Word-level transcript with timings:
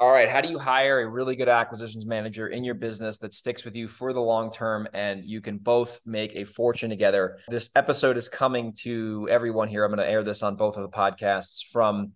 All 0.00 0.10
right. 0.10 0.28
How 0.28 0.40
do 0.40 0.48
you 0.48 0.58
hire 0.58 1.00
a 1.00 1.08
really 1.08 1.36
good 1.36 1.48
acquisitions 1.48 2.04
manager 2.04 2.48
in 2.48 2.64
your 2.64 2.74
business 2.74 3.16
that 3.18 3.32
sticks 3.32 3.64
with 3.64 3.76
you 3.76 3.86
for 3.86 4.12
the 4.12 4.20
long 4.20 4.50
term 4.50 4.88
and 4.92 5.24
you 5.24 5.40
can 5.40 5.56
both 5.56 6.00
make 6.04 6.34
a 6.34 6.42
fortune 6.42 6.90
together? 6.90 7.38
This 7.46 7.70
episode 7.76 8.16
is 8.16 8.28
coming 8.28 8.72
to 8.80 9.28
everyone 9.30 9.68
here. 9.68 9.84
I'm 9.84 9.92
going 9.92 10.04
to 10.04 10.10
air 10.10 10.24
this 10.24 10.42
on 10.42 10.56
both 10.56 10.76
of 10.76 10.82
the 10.82 10.88
podcasts 10.88 11.60
from 11.70 12.12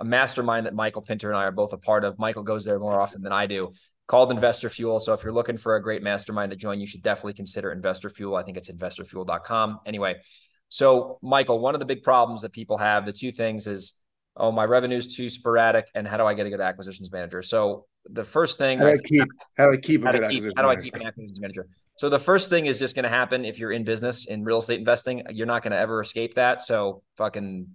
a 0.00 0.04
mastermind 0.04 0.66
that 0.66 0.74
Michael 0.74 1.02
Pinter 1.02 1.30
and 1.30 1.38
I 1.38 1.44
are 1.44 1.52
both 1.52 1.72
a 1.72 1.78
part 1.78 2.04
of. 2.04 2.18
Michael 2.18 2.42
goes 2.42 2.64
there 2.64 2.80
more 2.80 3.00
often 3.00 3.22
than 3.22 3.32
I 3.32 3.46
do, 3.46 3.74
called 4.08 4.32
Investor 4.32 4.68
Fuel. 4.68 4.98
So 4.98 5.12
if 5.12 5.22
you're 5.22 5.32
looking 5.32 5.56
for 5.56 5.76
a 5.76 5.82
great 5.82 6.02
mastermind 6.02 6.50
to 6.50 6.56
join, 6.56 6.80
you 6.80 6.86
should 6.86 7.02
definitely 7.02 7.34
consider 7.34 7.70
Investor 7.70 8.08
Fuel. 8.08 8.34
I 8.34 8.42
think 8.42 8.56
it's 8.56 8.72
investorfuel.com. 8.72 9.78
Anyway, 9.86 10.16
so 10.68 11.20
Michael, 11.22 11.60
one 11.60 11.76
of 11.76 11.78
the 11.78 11.86
big 11.86 12.02
problems 12.02 12.42
that 12.42 12.52
people 12.52 12.78
have, 12.78 13.06
the 13.06 13.12
two 13.12 13.30
things 13.30 13.68
is 13.68 13.94
oh, 14.36 14.52
my 14.52 14.64
revenue 14.64 14.96
is 14.96 15.14
too 15.14 15.28
sporadic, 15.28 15.88
and 15.94 16.06
how 16.06 16.16
do 16.16 16.24
I 16.24 16.34
get 16.34 16.46
a 16.46 16.50
good 16.50 16.60
acquisitions 16.60 17.10
manager? 17.12 17.42
So 17.42 17.86
the 18.08 18.24
first 18.24 18.58
thing, 18.58 18.78
how 18.78 18.84
do 18.86 18.90
I, 18.92 18.98
keep 18.98 19.28
how 19.56 19.66
do 19.66 19.72
I 19.72 19.76
keep 19.76 20.04
a 20.04 20.12
good 20.12 20.30
keep, 20.30 20.44
How 20.56 20.62
do 20.62 20.68
I 20.68 20.76
keep 20.76 20.94
an 20.96 21.06
acquisitions 21.06 21.40
manager? 21.40 21.66
So 21.96 22.08
the 22.08 22.18
first 22.18 22.48
thing 22.48 22.66
is 22.66 22.78
just 22.78 22.94
going 22.94 23.02
to 23.02 23.10
happen 23.10 23.44
if 23.44 23.58
you're 23.58 23.72
in 23.72 23.84
business 23.84 24.26
in 24.26 24.42
real 24.42 24.58
estate 24.58 24.78
investing. 24.78 25.22
You're 25.30 25.46
not 25.46 25.62
going 25.62 25.72
to 25.72 25.78
ever 25.78 26.00
escape 26.00 26.34
that. 26.34 26.62
So 26.62 27.02
fucking 27.16 27.66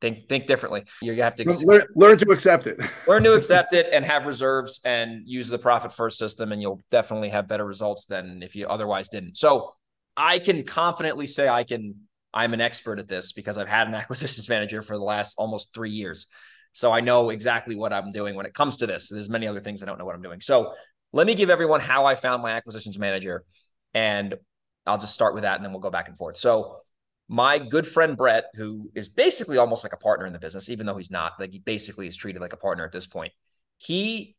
think 0.00 0.28
think 0.28 0.46
differently. 0.46 0.84
You 1.00 1.20
have 1.22 1.34
to 1.36 1.44
learn, 1.64 1.82
learn 1.96 2.18
to 2.18 2.30
accept 2.30 2.66
it. 2.66 2.78
learn 3.08 3.22
to 3.24 3.34
accept 3.34 3.72
it 3.72 3.88
and 3.92 4.04
have 4.04 4.26
reserves 4.26 4.80
and 4.84 5.22
use 5.26 5.48
the 5.48 5.58
profit 5.58 5.92
first 5.92 6.18
system, 6.18 6.52
and 6.52 6.60
you'll 6.60 6.80
definitely 6.90 7.30
have 7.30 7.48
better 7.48 7.64
results 7.64 8.04
than 8.04 8.42
if 8.42 8.54
you 8.54 8.66
otherwise 8.66 9.08
didn't. 9.08 9.36
So 9.36 9.72
I 10.16 10.38
can 10.38 10.64
confidently 10.64 11.26
say 11.26 11.48
I 11.48 11.64
can 11.64 11.94
I'm 12.34 12.54
an 12.54 12.60
expert 12.60 12.98
at 12.98 13.08
this 13.08 13.32
because 13.32 13.58
I've 13.58 13.68
had 13.68 13.88
an 13.88 13.94
acquisitions 14.02 14.48
manager 14.48 14.82
for 14.82 14.96
the 14.96 15.04
last 15.04 15.34
almost 15.38 15.74
three 15.74 15.90
years. 15.90 16.26
So 16.72 16.90
I 16.90 17.00
know 17.00 17.30
exactly 17.30 17.76
what 17.76 17.92
I'm 17.92 18.12
doing 18.12 18.34
when 18.34 18.46
it 18.46 18.54
comes 18.54 18.76
to 18.78 18.86
this. 18.86 19.08
There's 19.08 19.28
many 19.28 19.46
other 19.46 19.60
things 19.60 19.82
I 19.82 19.86
don't 19.86 19.98
know 19.98 20.06
what 20.06 20.14
I'm 20.14 20.22
doing. 20.22 20.40
So 20.40 20.74
let 21.12 21.26
me 21.26 21.34
give 21.34 21.50
everyone 21.50 21.80
how 21.80 22.06
I 22.06 22.14
found 22.14 22.42
my 22.42 22.52
acquisitions 22.52 22.98
manager. 22.98 23.44
And 23.92 24.34
I'll 24.86 24.98
just 24.98 25.12
start 25.12 25.34
with 25.34 25.42
that 25.42 25.56
and 25.56 25.64
then 25.64 25.72
we'll 25.72 25.82
go 25.82 25.90
back 25.90 26.08
and 26.08 26.16
forth. 26.16 26.38
So 26.38 26.78
my 27.28 27.58
good 27.58 27.86
friend 27.86 28.16
Brett, 28.16 28.46
who 28.54 28.90
is 28.94 29.08
basically 29.08 29.58
almost 29.58 29.84
like 29.84 29.92
a 29.92 29.98
partner 29.98 30.26
in 30.26 30.32
the 30.32 30.38
business, 30.38 30.70
even 30.70 30.86
though 30.86 30.96
he's 30.96 31.10
not, 31.10 31.34
like 31.38 31.52
he 31.52 31.58
basically 31.58 32.06
is 32.06 32.16
treated 32.16 32.40
like 32.40 32.52
a 32.52 32.58
partner 32.58 32.84
at 32.84 32.92
this 32.92 33.06
point. 33.06 33.32
He 33.76 34.36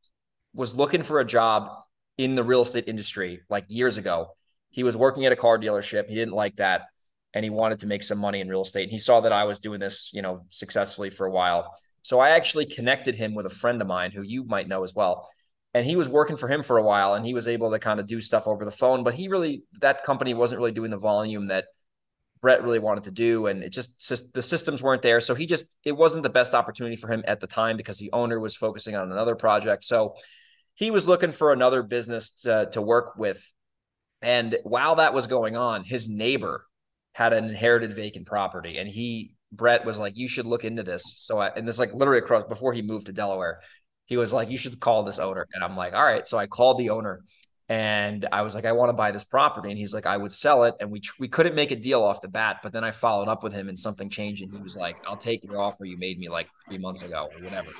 was 0.53 0.75
looking 0.75 1.03
for 1.03 1.19
a 1.19 1.25
job 1.25 1.69
in 2.17 2.35
the 2.35 2.43
real 2.43 2.61
estate 2.61 2.87
industry 2.87 3.41
like 3.49 3.65
years 3.67 3.97
ago. 3.97 4.29
He 4.69 4.83
was 4.83 4.97
working 4.97 5.25
at 5.25 5.31
a 5.31 5.35
car 5.35 5.59
dealership. 5.59 6.07
He 6.07 6.15
didn't 6.15 6.33
like 6.33 6.55
that 6.57 6.83
and 7.33 7.43
he 7.43 7.49
wanted 7.49 7.79
to 7.79 7.87
make 7.87 8.03
some 8.03 8.19
money 8.19 8.39
in 8.39 8.47
real 8.47 8.61
estate. 8.61 8.83
And 8.83 8.91
he 8.91 8.97
saw 8.97 9.21
that 9.21 9.31
I 9.31 9.43
was 9.45 9.59
doing 9.59 9.79
this, 9.79 10.11
you 10.13 10.21
know, 10.21 10.45
successfully 10.49 11.09
for 11.09 11.25
a 11.25 11.31
while. 11.31 11.73
So 12.03 12.19
I 12.19 12.31
actually 12.31 12.65
connected 12.65 13.15
him 13.15 13.33
with 13.33 13.45
a 13.45 13.49
friend 13.49 13.81
of 13.81 13.87
mine 13.87 14.11
who 14.11 14.21
you 14.21 14.43
might 14.43 14.67
know 14.67 14.83
as 14.83 14.93
well. 14.93 15.29
And 15.73 15.85
he 15.85 15.95
was 15.95 16.07
working 16.07 16.37
for 16.37 16.47
him 16.47 16.61
for 16.61 16.77
a 16.77 16.83
while 16.83 17.15
and 17.15 17.25
he 17.25 17.33
was 17.33 17.47
able 17.47 17.71
to 17.71 17.79
kind 17.79 17.99
of 17.99 18.05
do 18.05 18.21
stuff 18.21 18.47
over 18.47 18.63
the 18.63 18.71
phone, 18.71 19.03
but 19.03 19.15
he 19.15 19.27
really 19.27 19.63
that 19.81 20.03
company 20.03 20.35
wasn't 20.35 20.59
really 20.59 20.71
doing 20.71 20.91
the 20.91 20.97
volume 20.97 21.47
that 21.47 21.65
Brett 22.41 22.61
really 22.61 22.77
wanted 22.77 23.05
to 23.05 23.11
do 23.11 23.47
and 23.47 23.63
it 23.63 23.69
just 23.69 24.07
the 24.33 24.41
systems 24.41 24.83
weren't 24.83 25.01
there. 25.01 25.19
So 25.19 25.33
he 25.33 25.47
just 25.47 25.75
it 25.83 25.93
wasn't 25.93 26.23
the 26.23 26.29
best 26.29 26.53
opportunity 26.53 26.95
for 26.95 27.07
him 27.07 27.23
at 27.25 27.39
the 27.39 27.47
time 27.47 27.77
because 27.77 27.97
the 27.97 28.11
owner 28.13 28.39
was 28.39 28.55
focusing 28.55 28.95
on 28.95 29.11
another 29.11 29.35
project. 29.35 29.83
So 29.85 30.15
he 30.75 30.91
was 30.91 31.07
looking 31.07 31.31
for 31.31 31.53
another 31.53 31.81
business 31.81 32.31
to, 32.41 32.69
to 32.73 32.81
work 32.81 33.15
with. 33.17 33.51
And 34.21 34.57
while 34.63 34.95
that 34.95 35.13
was 35.13 35.27
going 35.27 35.55
on, 35.55 35.83
his 35.83 36.09
neighbor 36.09 36.65
had 37.13 37.33
an 37.33 37.45
inherited 37.45 37.93
vacant 37.93 38.25
property 38.25 38.77
and 38.77 38.89
he 38.89 39.35
Brett 39.51 39.85
was 39.85 39.99
like, 39.99 40.17
you 40.17 40.27
should 40.27 40.45
look 40.45 40.65
into 40.65 40.83
this. 40.83 41.03
So 41.17 41.37
I, 41.37 41.49
and 41.49 41.67
this 41.67 41.79
like 41.79 41.93
literally 41.93 42.19
across 42.19 42.43
before 42.45 42.73
he 42.73 42.81
moved 42.81 43.05
to 43.05 43.13
Delaware, 43.13 43.59
he 44.05 44.17
was 44.17 44.33
like, 44.33 44.49
you 44.49 44.57
should 44.57 44.79
call 44.79 45.03
this 45.03 45.19
owner. 45.19 45.47
And 45.53 45.63
I'm 45.63 45.77
like, 45.77 45.93
all 45.93 46.03
right. 46.03 46.25
So 46.25 46.37
I 46.37 46.47
called 46.47 46.79
the 46.79 46.89
owner 46.89 47.21
and 47.69 48.27
I 48.31 48.41
was 48.41 48.55
like, 48.55 48.65
I 48.65 48.71
want 48.73 48.89
to 48.89 48.93
buy 48.93 49.11
this 49.11 49.23
property. 49.23 49.69
And 49.69 49.77
he's 49.77 49.93
like, 49.93 50.05
I 50.05 50.17
would 50.17 50.31
sell 50.31 50.63
it. 50.63 50.75
And 50.79 50.91
we, 50.91 51.01
we 51.19 51.27
couldn't 51.27 51.55
make 51.55 51.71
a 51.71 51.75
deal 51.75 52.01
off 52.01 52.21
the 52.21 52.27
bat, 52.27 52.57
but 52.63 52.73
then 52.73 52.83
I 52.83 52.91
followed 52.91 53.27
up 53.27 53.43
with 53.43 53.53
him 53.53 53.69
and 53.69 53.79
something 53.79 54.09
changed. 54.09 54.41
And 54.41 54.51
he 54.51 54.57
was 54.57 54.75
like, 54.75 54.97
I'll 55.07 55.17
take 55.17 55.43
your 55.43 55.59
offer 55.61 55.85
you 55.85 55.97
made 55.97 56.19
me 56.19 56.29
like 56.29 56.49
three 56.67 56.79
months 56.79 57.03
ago 57.03 57.29
or 57.33 57.43
whatever. 57.43 57.71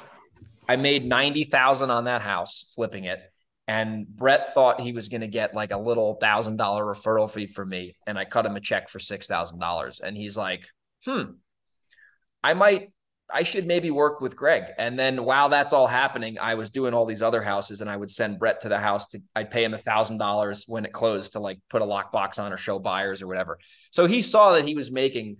I 0.69 0.77
made 0.77 1.05
90,000 1.05 1.89
on 1.89 2.05
that 2.05 2.21
house 2.21 2.71
flipping 2.75 3.05
it. 3.05 3.19
And 3.68 4.07
Brett 4.07 4.53
thought 4.53 4.81
he 4.81 4.91
was 4.91 5.07
going 5.07 5.22
to 5.22 5.28
get 5.28 5.56
like 5.56 5.72
a 5.72 5.78
little 5.78 6.16
thousand 6.16 6.57
dollar 6.57 6.84
referral 6.84 7.29
fee 7.29 7.47
for 7.47 7.66
me. 7.66 7.96
And 8.06 8.18
I 8.18 8.25
cut 8.25 8.46
him 8.46 8.56
a 8.56 8.59
check 8.59 8.90
for 8.90 9.00
$6,000. 9.00 10.01
And 10.01 10.18
he's 10.18 10.35
like, 10.35 10.68
hmm, 11.06 11.24
I 12.44 12.53
might, 12.56 12.91
I 13.34 13.44
should 13.44 13.66
maybe 13.66 13.90
work 13.90 14.19
with 14.19 14.35
Greg. 14.35 14.66
And 14.78 15.00
then 15.00 15.24
while 15.24 15.47
that's 15.47 15.72
all 15.72 15.88
happening, 15.88 16.38
I 16.40 16.56
was 16.56 16.72
doing 16.72 16.94
all 16.94 17.06
these 17.06 17.22
other 17.22 17.41
houses 17.41 17.79
and 17.79 17.90
I 17.90 17.96
would 17.96 18.12
send 18.12 18.38
Brett 18.38 18.62
to 18.62 18.69
the 18.69 18.78
house 18.78 19.07
to, 19.07 19.22
I'd 19.34 19.50
pay 19.50 19.63
him 19.63 19.74
a 19.74 19.78
thousand 19.78 20.18
dollars 20.18 20.66
when 20.68 20.84
it 20.84 20.91
closed 20.91 21.34
to 21.34 21.40
like 21.40 21.59
put 21.69 21.81
a 21.81 21.85
lockbox 21.85 22.40
on 22.40 22.51
or 22.51 22.57
show 22.57 22.80
buyers 22.80 23.22
or 23.22 23.28
whatever. 23.28 23.59
So 23.91 24.07
he 24.07 24.22
saw 24.22 24.53
that 24.53 24.66
he 24.66 24.75
was 24.75 24.91
making, 24.91 25.38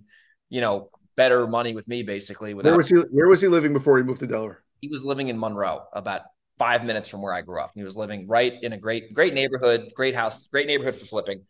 you 0.48 0.62
know, 0.62 0.88
better 1.14 1.46
money 1.46 1.74
with 1.74 1.86
me 1.86 2.02
basically. 2.02 2.54
Without, 2.54 2.70
where 2.70 2.78
was 2.78 2.88
he, 2.88 2.96
where 3.10 3.28
was 3.28 3.42
he 3.42 3.48
living 3.48 3.74
before 3.74 3.98
he 3.98 4.02
moved 4.02 4.20
to 4.20 4.26
Delaware? 4.26 4.64
He 4.80 4.88
was 4.88 5.04
living 5.04 5.28
in 5.28 5.38
Monroe, 5.38 5.82
about 5.92 6.22
five 6.58 6.84
minutes 6.84 7.08
from 7.08 7.22
where 7.22 7.32
I 7.32 7.42
grew 7.42 7.60
up. 7.60 7.72
He 7.74 7.82
was 7.82 7.96
living 7.96 8.26
right 8.28 8.54
in 8.62 8.72
a 8.72 8.78
great, 8.78 9.12
great 9.12 9.34
neighborhood, 9.34 9.92
great 9.94 10.14
house, 10.14 10.46
great 10.48 10.66
neighborhood 10.66 10.96
for 10.96 11.06
flipping. 11.06 11.42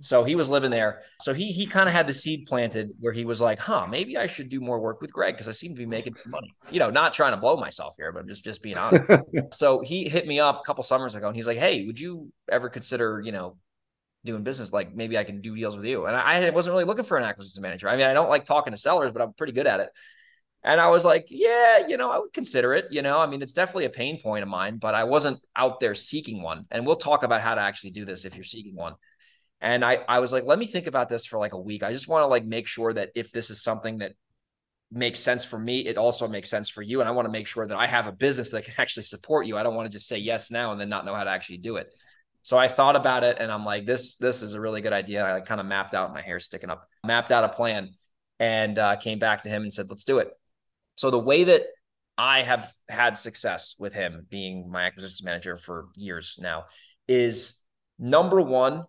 So 0.00 0.24
he 0.24 0.34
was 0.34 0.50
living 0.50 0.70
there. 0.70 1.02
So 1.20 1.32
he 1.32 1.52
he 1.52 1.66
kind 1.66 1.88
of 1.88 1.94
had 1.94 2.06
the 2.06 2.12
seed 2.12 2.46
planted 2.46 2.92
where 2.98 3.12
he 3.12 3.24
was 3.24 3.40
like, 3.40 3.58
huh, 3.58 3.86
maybe 3.88 4.16
I 4.16 4.26
should 4.26 4.48
do 4.48 4.60
more 4.60 4.80
work 4.80 5.00
with 5.00 5.12
Greg 5.12 5.34
because 5.34 5.48
I 5.48 5.52
seem 5.52 5.72
to 5.72 5.78
be 5.78 5.86
making 5.86 6.16
some 6.16 6.32
money. 6.32 6.54
You 6.70 6.80
know, 6.80 6.90
not 6.90 7.14
trying 7.14 7.32
to 7.32 7.36
blow 7.36 7.56
myself 7.56 7.94
here, 7.96 8.10
but 8.10 8.20
I'm 8.20 8.28
just 8.28 8.44
just 8.44 8.62
being 8.62 8.76
honest. 8.76 9.10
so 9.52 9.80
he 9.80 10.08
hit 10.08 10.26
me 10.26 10.40
up 10.40 10.60
a 10.60 10.64
couple 10.64 10.82
summers 10.82 11.14
ago 11.14 11.28
and 11.28 11.36
he's 11.36 11.46
like, 11.46 11.58
Hey, 11.58 11.86
would 11.86 11.98
you 11.98 12.32
ever 12.50 12.68
consider, 12.68 13.22
you 13.24 13.30
know, 13.30 13.56
doing 14.24 14.42
business? 14.42 14.72
Like 14.72 14.94
maybe 14.94 15.16
I 15.16 15.22
can 15.22 15.40
do 15.40 15.54
deals 15.54 15.76
with 15.76 15.86
you. 15.86 16.06
And 16.06 16.16
I, 16.16 16.44
I 16.44 16.50
wasn't 16.50 16.74
really 16.74 16.84
looking 16.84 17.04
for 17.04 17.16
an 17.16 17.24
acquisition 17.24 17.62
manager. 17.62 17.88
I 17.88 17.96
mean, 17.96 18.06
I 18.06 18.14
don't 18.14 18.28
like 18.28 18.44
talking 18.44 18.72
to 18.72 18.76
sellers, 18.76 19.12
but 19.12 19.22
I'm 19.22 19.32
pretty 19.32 19.52
good 19.52 19.68
at 19.68 19.78
it. 19.78 19.90
And 20.64 20.80
I 20.80 20.88
was 20.88 21.04
like, 21.04 21.26
yeah, 21.28 21.86
you 21.86 21.98
know, 21.98 22.10
I 22.10 22.18
would 22.18 22.32
consider 22.32 22.72
it. 22.72 22.86
You 22.90 23.02
know, 23.02 23.20
I 23.20 23.26
mean, 23.26 23.42
it's 23.42 23.52
definitely 23.52 23.84
a 23.84 23.90
pain 23.90 24.20
point 24.22 24.42
of 24.42 24.48
mine, 24.48 24.78
but 24.78 24.94
I 24.94 25.04
wasn't 25.04 25.38
out 25.54 25.78
there 25.78 25.94
seeking 25.94 26.40
one. 26.40 26.64
And 26.70 26.86
we'll 26.86 26.96
talk 26.96 27.22
about 27.22 27.42
how 27.42 27.54
to 27.54 27.60
actually 27.60 27.90
do 27.90 28.06
this 28.06 28.24
if 28.24 28.34
you're 28.34 28.44
seeking 28.44 28.74
one. 28.74 28.94
And 29.60 29.84
I, 29.84 30.00
I 30.08 30.20
was 30.20 30.32
like, 30.32 30.44
let 30.46 30.58
me 30.58 30.66
think 30.66 30.86
about 30.86 31.10
this 31.10 31.26
for 31.26 31.38
like 31.38 31.52
a 31.52 31.60
week. 31.60 31.82
I 31.82 31.92
just 31.92 32.08
want 32.08 32.22
to 32.22 32.28
like 32.28 32.44
make 32.44 32.66
sure 32.66 32.94
that 32.94 33.10
if 33.14 33.30
this 33.30 33.50
is 33.50 33.62
something 33.62 33.98
that 33.98 34.12
makes 34.90 35.18
sense 35.18 35.44
for 35.44 35.58
me, 35.58 35.80
it 35.80 35.98
also 35.98 36.26
makes 36.26 36.48
sense 36.48 36.70
for 36.70 36.80
you. 36.80 37.00
And 37.00 37.08
I 37.08 37.12
want 37.12 37.26
to 37.26 37.32
make 37.32 37.46
sure 37.46 37.66
that 37.66 37.76
I 37.76 37.86
have 37.86 38.06
a 38.06 38.12
business 38.12 38.50
that 38.52 38.64
can 38.64 38.74
actually 38.78 39.02
support 39.02 39.46
you. 39.46 39.58
I 39.58 39.62
don't 39.62 39.74
want 39.74 39.90
to 39.90 39.92
just 39.92 40.08
say 40.08 40.18
yes 40.18 40.50
now 40.50 40.72
and 40.72 40.80
then 40.80 40.88
not 40.88 41.04
know 41.04 41.14
how 41.14 41.24
to 41.24 41.30
actually 41.30 41.58
do 41.58 41.76
it. 41.76 41.92
So 42.40 42.58
I 42.58 42.68
thought 42.68 42.96
about 42.96 43.22
it 43.22 43.36
and 43.38 43.52
I'm 43.52 43.64
like, 43.66 43.84
this, 43.84 44.16
this 44.16 44.42
is 44.42 44.54
a 44.54 44.60
really 44.60 44.80
good 44.80 44.92
idea. 44.94 45.24
I 45.24 45.40
kind 45.40 45.60
of 45.60 45.66
mapped 45.66 45.94
out 45.94 46.12
my 46.12 46.22
hair 46.22 46.38
sticking 46.38 46.70
up, 46.70 46.86
mapped 47.04 47.32
out 47.32 47.44
a 47.44 47.48
plan 47.48 47.90
and 48.38 48.78
uh, 48.78 48.96
came 48.96 49.18
back 49.18 49.42
to 49.42 49.48
him 49.48 49.62
and 49.62 49.72
said, 49.72 49.86
let's 49.88 50.04
do 50.04 50.18
it. 50.18 50.30
So 50.96 51.10
the 51.10 51.18
way 51.18 51.44
that 51.44 51.62
I 52.16 52.42
have 52.42 52.72
had 52.88 53.16
success 53.16 53.74
with 53.78 53.92
him 53.92 54.26
being 54.30 54.70
my 54.70 54.82
acquisitions 54.84 55.22
manager 55.22 55.56
for 55.56 55.88
years 55.96 56.38
now 56.40 56.66
is 57.08 57.60
number 57.98 58.40
one, 58.40 58.84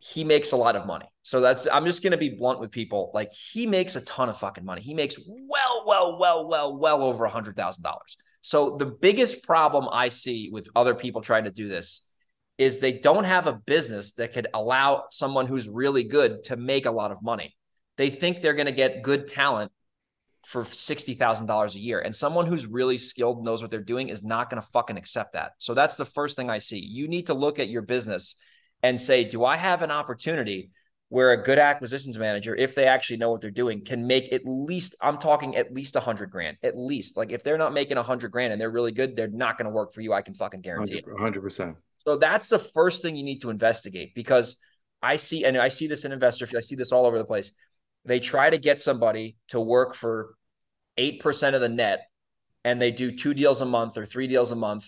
he 0.00 0.22
makes 0.22 0.52
a 0.52 0.56
lot 0.56 0.76
of 0.76 0.86
money. 0.86 1.06
So 1.22 1.40
that's 1.40 1.66
I'm 1.70 1.84
just 1.84 2.02
gonna 2.02 2.16
be 2.16 2.30
blunt 2.30 2.60
with 2.60 2.70
people. 2.70 3.10
Like 3.12 3.32
he 3.32 3.66
makes 3.66 3.96
a 3.96 4.00
ton 4.02 4.28
of 4.28 4.38
fucking 4.38 4.64
money. 4.64 4.80
He 4.80 4.94
makes 4.94 5.18
well, 5.26 5.84
well, 5.86 6.18
well, 6.18 6.48
well, 6.48 6.76
well 6.76 7.02
over 7.02 7.24
a 7.24 7.30
hundred 7.30 7.56
thousand 7.56 7.82
dollars. 7.82 8.16
So 8.40 8.76
the 8.76 8.86
biggest 8.86 9.42
problem 9.42 9.88
I 9.90 10.08
see 10.08 10.48
with 10.52 10.68
other 10.76 10.94
people 10.94 11.20
trying 11.20 11.44
to 11.44 11.50
do 11.50 11.68
this 11.68 12.08
is 12.56 12.78
they 12.78 12.92
don't 12.92 13.24
have 13.24 13.46
a 13.46 13.52
business 13.52 14.12
that 14.12 14.32
could 14.32 14.48
allow 14.54 15.04
someone 15.10 15.46
who's 15.46 15.68
really 15.68 16.04
good 16.04 16.44
to 16.44 16.56
make 16.56 16.86
a 16.86 16.90
lot 16.90 17.12
of 17.12 17.22
money. 17.22 17.56
They 17.96 18.10
think 18.10 18.40
they're 18.40 18.54
going 18.54 18.66
to 18.66 18.72
get 18.72 19.02
good 19.02 19.28
talent 19.28 19.70
for 20.48 20.62
$60,000 20.62 21.74
a 21.74 21.78
year. 21.78 22.00
And 22.00 22.16
someone 22.16 22.46
who's 22.46 22.66
really 22.66 22.96
skilled, 22.96 23.44
knows 23.44 23.60
what 23.60 23.70
they're 23.70 23.80
doing, 23.80 24.08
is 24.08 24.24
not 24.24 24.48
going 24.48 24.62
to 24.62 24.66
fucking 24.68 24.96
accept 24.96 25.34
that. 25.34 25.52
So 25.58 25.74
that's 25.74 25.96
the 25.96 26.06
first 26.06 26.36
thing 26.36 26.48
I 26.48 26.56
see. 26.56 26.78
You 26.78 27.06
need 27.06 27.26
to 27.26 27.34
look 27.34 27.58
at 27.58 27.68
your 27.68 27.82
business 27.82 28.36
and 28.82 28.98
say, 28.98 29.24
do 29.24 29.44
I 29.44 29.58
have 29.58 29.82
an 29.82 29.90
opportunity 29.90 30.70
where 31.10 31.32
a 31.32 31.42
good 31.42 31.58
acquisitions 31.58 32.18
manager, 32.18 32.56
if 32.56 32.74
they 32.74 32.86
actually 32.86 33.18
know 33.18 33.30
what 33.30 33.42
they're 33.42 33.50
doing, 33.50 33.84
can 33.84 34.06
make 34.06 34.32
at 34.32 34.40
least, 34.46 34.96
I'm 35.02 35.18
talking 35.18 35.54
at 35.54 35.74
least 35.74 35.96
a 35.96 36.00
hundred 36.00 36.30
grand, 36.30 36.56
at 36.62 36.78
least. 36.78 37.18
Like 37.18 37.30
if 37.30 37.42
they're 37.42 37.58
not 37.58 37.74
making 37.74 37.98
a 37.98 38.02
hundred 38.02 38.30
grand 38.30 38.50
and 38.50 38.58
they're 38.58 38.70
really 38.70 38.92
good, 38.92 39.16
they're 39.16 39.28
not 39.28 39.58
going 39.58 39.66
to 39.66 39.70
work 39.70 39.92
for 39.92 40.00
you. 40.00 40.14
I 40.14 40.22
can 40.22 40.32
fucking 40.32 40.62
guarantee 40.62 41.02
100%, 41.02 41.34
it. 41.34 41.42
100%. 41.42 41.76
So 42.06 42.16
that's 42.16 42.48
the 42.48 42.58
first 42.58 43.02
thing 43.02 43.16
you 43.16 43.22
need 43.22 43.42
to 43.42 43.50
investigate 43.50 44.14
because 44.14 44.56
I 45.02 45.16
see, 45.16 45.44
and 45.44 45.58
I 45.58 45.68
see 45.68 45.88
this 45.88 46.06
in 46.06 46.12
investor, 46.12 46.48
I 46.56 46.60
see 46.60 46.74
this 46.74 46.90
all 46.90 47.04
over 47.04 47.18
the 47.18 47.26
place. 47.26 47.52
They 48.04 48.20
try 48.20 48.50
to 48.50 48.58
get 48.58 48.80
somebody 48.80 49.36
to 49.48 49.60
work 49.60 49.94
for 49.94 50.34
8% 50.98 51.54
of 51.54 51.60
the 51.60 51.68
net 51.68 52.08
and 52.64 52.80
they 52.80 52.90
do 52.90 53.12
two 53.12 53.34
deals 53.34 53.60
a 53.60 53.66
month 53.66 53.96
or 53.96 54.06
three 54.06 54.26
deals 54.26 54.52
a 54.52 54.56
month 54.56 54.86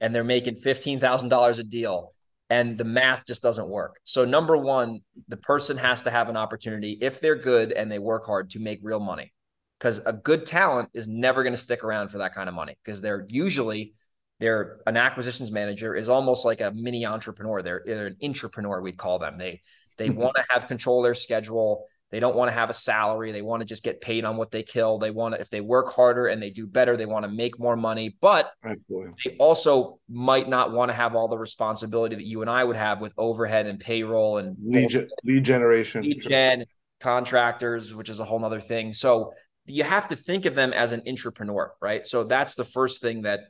and 0.00 0.14
they're 0.14 0.24
making 0.24 0.56
$15,000 0.56 1.58
a 1.58 1.62
deal 1.64 2.12
and 2.50 2.76
the 2.76 2.84
math 2.84 3.26
just 3.26 3.42
doesn't 3.42 3.68
work. 3.68 3.96
So 4.04 4.24
number 4.24 4.56
1, 4.56 5.00
the 5.28 5.36
person 5.36 5.76
has 5.78 6.02
to 6.02 6.10
have 6.10 6.28
an 6.28 6.36
opportunity 6.36 6.98
if 7.00 7.20
they're 7.20 7.36
good 7.36 7.72
and 7.72 7.90
they 7.90 7.98
work 7.98 8.26
hard 8.26 8.50
to 8.50 8.60
make 8.60 8.80
real 8.82 9.00
money. 9.00 9.32
Cuz 9.80 10.00
a 10.04 10.12
good 10.12 10.46
talent 10.46 10.90
is 10.94 11.08
never 11.08 11.42
going 11.42 11.54
to 11.54 11.60
stick 11.60 11.82
around 11.82 12.08
for 12.08 12.18
that 12.18 12.34
kind 12.34 12.48
of 12.48 12.54
money 12.54 12.76
because 12.84 13.00
they're 13.00 13.26
usually 13.30 13.94
they're 14.38 14.80
an 14.86 14.96
acquisitions 14.96 15.52
manager 15.52 15.94
is 15.94 16.08
almost 16.08 16.44
like 16.44 16.60
a 16.60 16.72
mini 16.72 17.06
entrepreneur. 17.06 17.62
They're, 17.62 17.82
they're 17.86 18.06
an 18.06 18.16
entrepreneur, 18.24 18.80
we'd 18.80 18.96
call 18.96 19.20
them. 19.20 19.38
They 19.38 19.62
they 19.98 20.08
mm-hmm. 20.08 20.20
want 20.20 20.36
to 20.36 20.44
have 20.50 20.66
control 20.66 20.98
of 20.98 21.04
their 21.04 21.14
schedule. 21.14 21.86
They 22.12 22.20
don't 22.20 22.36
want 22.36 22.50
to 22.50 22.54
have 22.54 22.68
a 22.68 22.74
salary. 22.74 23.32
They 23.32 23.40
want 23.40 23.62
to 23.62 23.66
just 23.66 23.82
get 23.82 24.02
paid 24.02 24.26
on 24.26 24.36
what 24.36 24.50
they 24.50 24.62
kill. 24.62 24.98
They 24.98 25.10
want 25.10 25.34
to, 25.34 25.40
if 25.40 25.48
they 25.48 25.62
work 25.62 25.90
harder 25.90 26.26
and 26.26 26.42
they 26.42 26.50
do 26.50 26.66
better, 26.66 26.94
they 26.94 27.06
want 27.06 27.24
to 27.24 27.30
make 27.30 27.58
more 27.58 27.74
money. 27.74 28.14
But 28.20 28.52
Absolutely. 28.62 29.12
they 29.24 29.36
also 29.38 29.98
might 30.10 30.46
not 30.46 30.72
want 30.72 30.90
to 30.90 30.94
have 30.94 31.16
all 31.16 31.26
the 31.26 31.38
responsibility 31.38 32.14
that 32.14 32.26
you 32.26 32.42
and 32.42 32.50
I 32.50 32.62
would 32.62 32.76
have 32.76 33.00
with 33.00 33.14
overhead 33.16 33.66
and 33.66 33.80
payroll 33.80 34.36
and 34.36 34.56
lead, 34.62 35.08
lead 35.24 35.42
generation, 35.42 36.02
lead 36.02 36.20
gen, 36.20 36.66
contractors, 37.00 37.94
which 37.94 38.10
is 38.10 38.20
a 38.20 38.26
whole 38.26 38.44
other 38.44 38.60
thing. 38.60 38.92
So 38.92 39.32
you 39.64 39.82
have 39.82 40.08
to 40.08 40.16
think 40.16 40.44
of 40.44 40.54
them 40.54 40.74
as 40.74 40.92
an 40.92 41.02
entrepreneur, 41.08 41.72
right? 41.80 42.06
So 42.06 42.24
that's 42.24 42.56
the 42.56 42.64
first 42.64 43.00
thing 43.00 43.22
that 43.22 43.40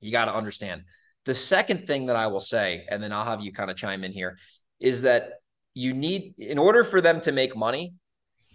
you 0.00 0.10
got 0.10 0.24
to 0.24 0.34
understand. 0.34 0.84
The 1.26 1.34
second 1.34 1.86
thing 1.86 2.06
that 2.06 2.16
I 2.16 2.28
will 2.28 2.40
say, 2.40 2.86
and 2.88 3.02
then 3.02 3.12
I'll 3.12 3.26
have 3.26 3.42
you 3.42 3.52
kind 3.52 3.70
of 3.70 3.76
chime 3.76 4.04
in 4.04 4.12
here, 4.12 4.38
is 4.80 5.02
that 5.02 5.32
you 5.80 5.92
need 5.94 6.34
in 6.38 6.58
order 6.58 6.82
for 6.84 7.00
them 7.00 7.20
to 7.22 7.32
make 7.32 7.56
money 7.56 7.94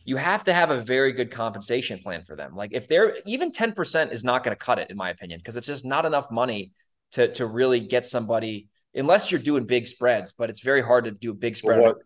you 0.05 0.17
have 0.17 0.43
to 0.43 0.53
have 0.53 0.69
a 0.69 0.79
very 0.79 1.11
good 1.11 1.31
compensation 1.31 1.97
plan 1.97 2.21
for 2.21 2.35
them. 2.35 2.55
Like 2.55 2.71
if 2.73 2.87
they're 2.87 3.17
even 3.25 3.51
10% 3.51 4.11
is 4.11 4.23
not 4.23 4.43
going 4.43 4.55
to 4.55 4.63
cut 4.63 4.77
it 4.77 4.91
in 4.91 4.97
my 4.97 5.09
opinion 5.09 5.39
because 5.39 5.57
it's 5.57 5.65
just 5.65 5.83
not 5.83 6.05
enough 6.05 6.29
money 6.31 6.71
to 7.13 7.27
to 7.33 7.45
really 7.45 7.79
get 7.79 8.05
somebody 8.05 8.67
unless 8.93 9.31
you're 9.31 9.41
doing 9.41 9.65
big 9.65 9.87
spreads 9.87 10.33
but 10.33 10.49
it's 10.49 10.61
very 10.61 10.81
hard 10.81 11.05
to 11.05 11.11
do 11.11 11.31
a 11.31 11.33
big 11.33 11.55
spread. 11.55 11.79
what, 11.79 11.97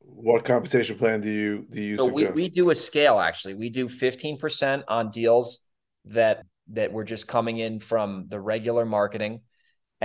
what 0.00 0.44
compensation 0.44 0.96
plan 0.96 1.20
do 1.20 1.30
you 1.30 1.66
do 1.70 1.82
you 1.82 1.96
so 1.96 2.06
we, 2.06 2.26
we 2.26 2.48
do 2.48 2.70
a 2.70 2.74
scale 2.74 3.18
actually. 3.18 3.54
We 3.54 3.70
do 3.70 3.86
15% 3.86 4.84
on 4.88 5.10
deals 5.10 5.60
that 6.06 6.44
that 6.72 6.92
were 6.92 7.04
just 7.04 7.28
coming 7.28 7.58
in 7.58 7.78
from 7.78 8.26
the 8.28 8.40
regular 8.40 8.84
marketing 8.84 9.40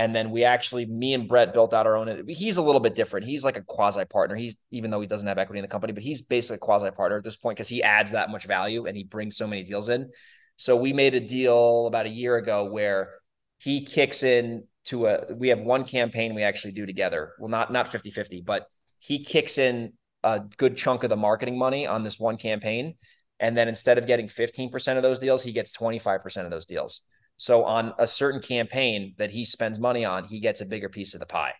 and 0.00 0.14
then 0.14 0.30
we 0.30 0.44
actually, 0.44 0.86
me 0.86 1.12
and 1.12 1.28
Brett 1.28 1.52
built 1.52 1.74
out 1.74 1.86
our 1.86 1.94
own. 1.94 2.24
He's 2.26 2.56
a 2.56 2.62
little 2.62 2.80
bit 2.80 2.94
different. 2.94 3.26
He's 3.26 3.44
like 3.44 3.58
a 3.58 3.62
quasi 3.62 4.06
partner. 4.06 4.34
He's 4.34 4.56
even 4.70 4.90
though 4.90 5.02
he 5.02 5.06
doesn't 5.06 5.28
have 5.28 5.36
equity 5.36 5.58
in 5.58 5.62
the 5.62 5.68
company, 5.68 5.92
but 5.92 6.02
he's 6.02 6.22
basically 6.22 6.56
a 6.56 6.60
quasi 6.60 6.90
partner 6.90 7.18
at 7.18 7.22
this 7.22 7.36
point 7.36 7.58
because 7.58 7.68
he 7.68 7.82
adds 7.82 8.12
that 8.12 8.30
much 8.30 8.46
value 8.46 8.86
and 8.86 8.96
he 8.96 9.04
brings 9.04 9.36
so 9.36 9.46
many 9.46 9.62
deals 9.62 9.90
in. 9.90 10.08
So 10.56 10.74
we 10.74 10.94
made 10.94 11.14
a 11.14 11.20
deal 11.20 11.86
about 11.86 12.06
a 12.06 12.08
year 12.08 12.38
ago 12.38 12.64
where 12.72 13.10
he 13.58 13.84
kicks 13.84 14.22
in 14.22 14.64
to 14.86 15.04
a 15.04 15.34
we 15.34 15.48
have 15.48 15.60
one 15.60 15.84
campaign 15.84 16.34
we 16.34 16.44
actually 16.44 16.72
do 16.72 16.86
together. 16.86 17.34
Well, 17.38 17.50
not 17.50 17.70
not 17.70 17.84
50-50, 17.84 18.42
but 18.42 18.68
he 19.00 19.22
kicks 19.22 19.58
in 19.58 19.92
a 20.24 20.40
good 20.56 20.78
chunk 20.78 21.04
of 21.04 21.10
the 21.10 21.16
marketing 21.16 21.58
money 21.58 21.86
on 21.86 22.04
this 22.04 22.18
one 22.18 22.38
campaign. 22.38 22.94
And 23.38 23.54
then 23.54 23.68
instead 23.68 23.98
of 23.98 24.06
getting 24.06 24.28
15% 24.28 24.96
of 24.96 25.02
those 25.02 25.18
deals, 25.18 25.42
he 25.42 25.52
gets 25.52 25.76
25% 25.76 26.46
of 26.46 26.50
those 26.50 26.64
deals. 26.64 27.02
So 27.40 27.64
on 27.64 27.94
a 27.98 28.06
certain 28.06 28.42
campaign 28.42 29.14
that 29.16 29.30
he 29.30 29.44
spends 29.44 29.78
money 29.78 30.04
on, 30.04 30.24
he 30.24 30.40
gets 30.40 30.60
a 30.60 30.66
bigger 30.66 30.90
piece 30.90 31.14
of 31.14 31.20
the 31.20 31.26
pie. 31.26 31.54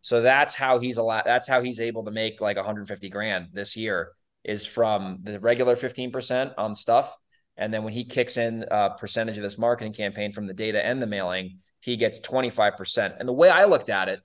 So 0.00 0.22
that's 0.22 0.56
how 0.56 0.80
he's 0.80 0.98
a 0.98 1.04
lot. 1.04 1.24
That's 1.24 1.46
how 1.46 1.62
he's 1.62 1.78
able 1.78 2.04
to 2.06 2.10
make 2.10 2.40
like 2.40 2.56
150 2.56 3.08
grand 3.10 3.46
this 3.52 3.76
year 3.76 4.10
is 4.42 4.66
from 4.66 5.20
the 5.22 5.38
regular 5.38 5.76
15% 5.76 6.54
on 6.58 6.74
stuff. 6.74 7.16
And 7.56 7.72
then 7.72 7.84
when 7.84 7.92
he 7.92 8.04
kicks 8.04 8.38
in 8.38 8.64
a 8.72 8.90
percentage 8.98 9.36
of 9.36 9.44
this 9.44 9.56
marketing 9.56 9.92
campaign 9.92 10.32
from 10.32 10.48
the 10.48 10.52
data 10.52 10.84
and 10.84 11.00
the 11.00 11.06
mailing, 11.06 11.58
he 11.78 11.96
gets 11.96 12.18
25%. 12.18 13.14
And 13.20 13.28
the 13.28 13.32
way 13.32 13.50
I 13.50 13.66
looked 13.66 13.88
at 13.88 14.08
it 14.08 14.22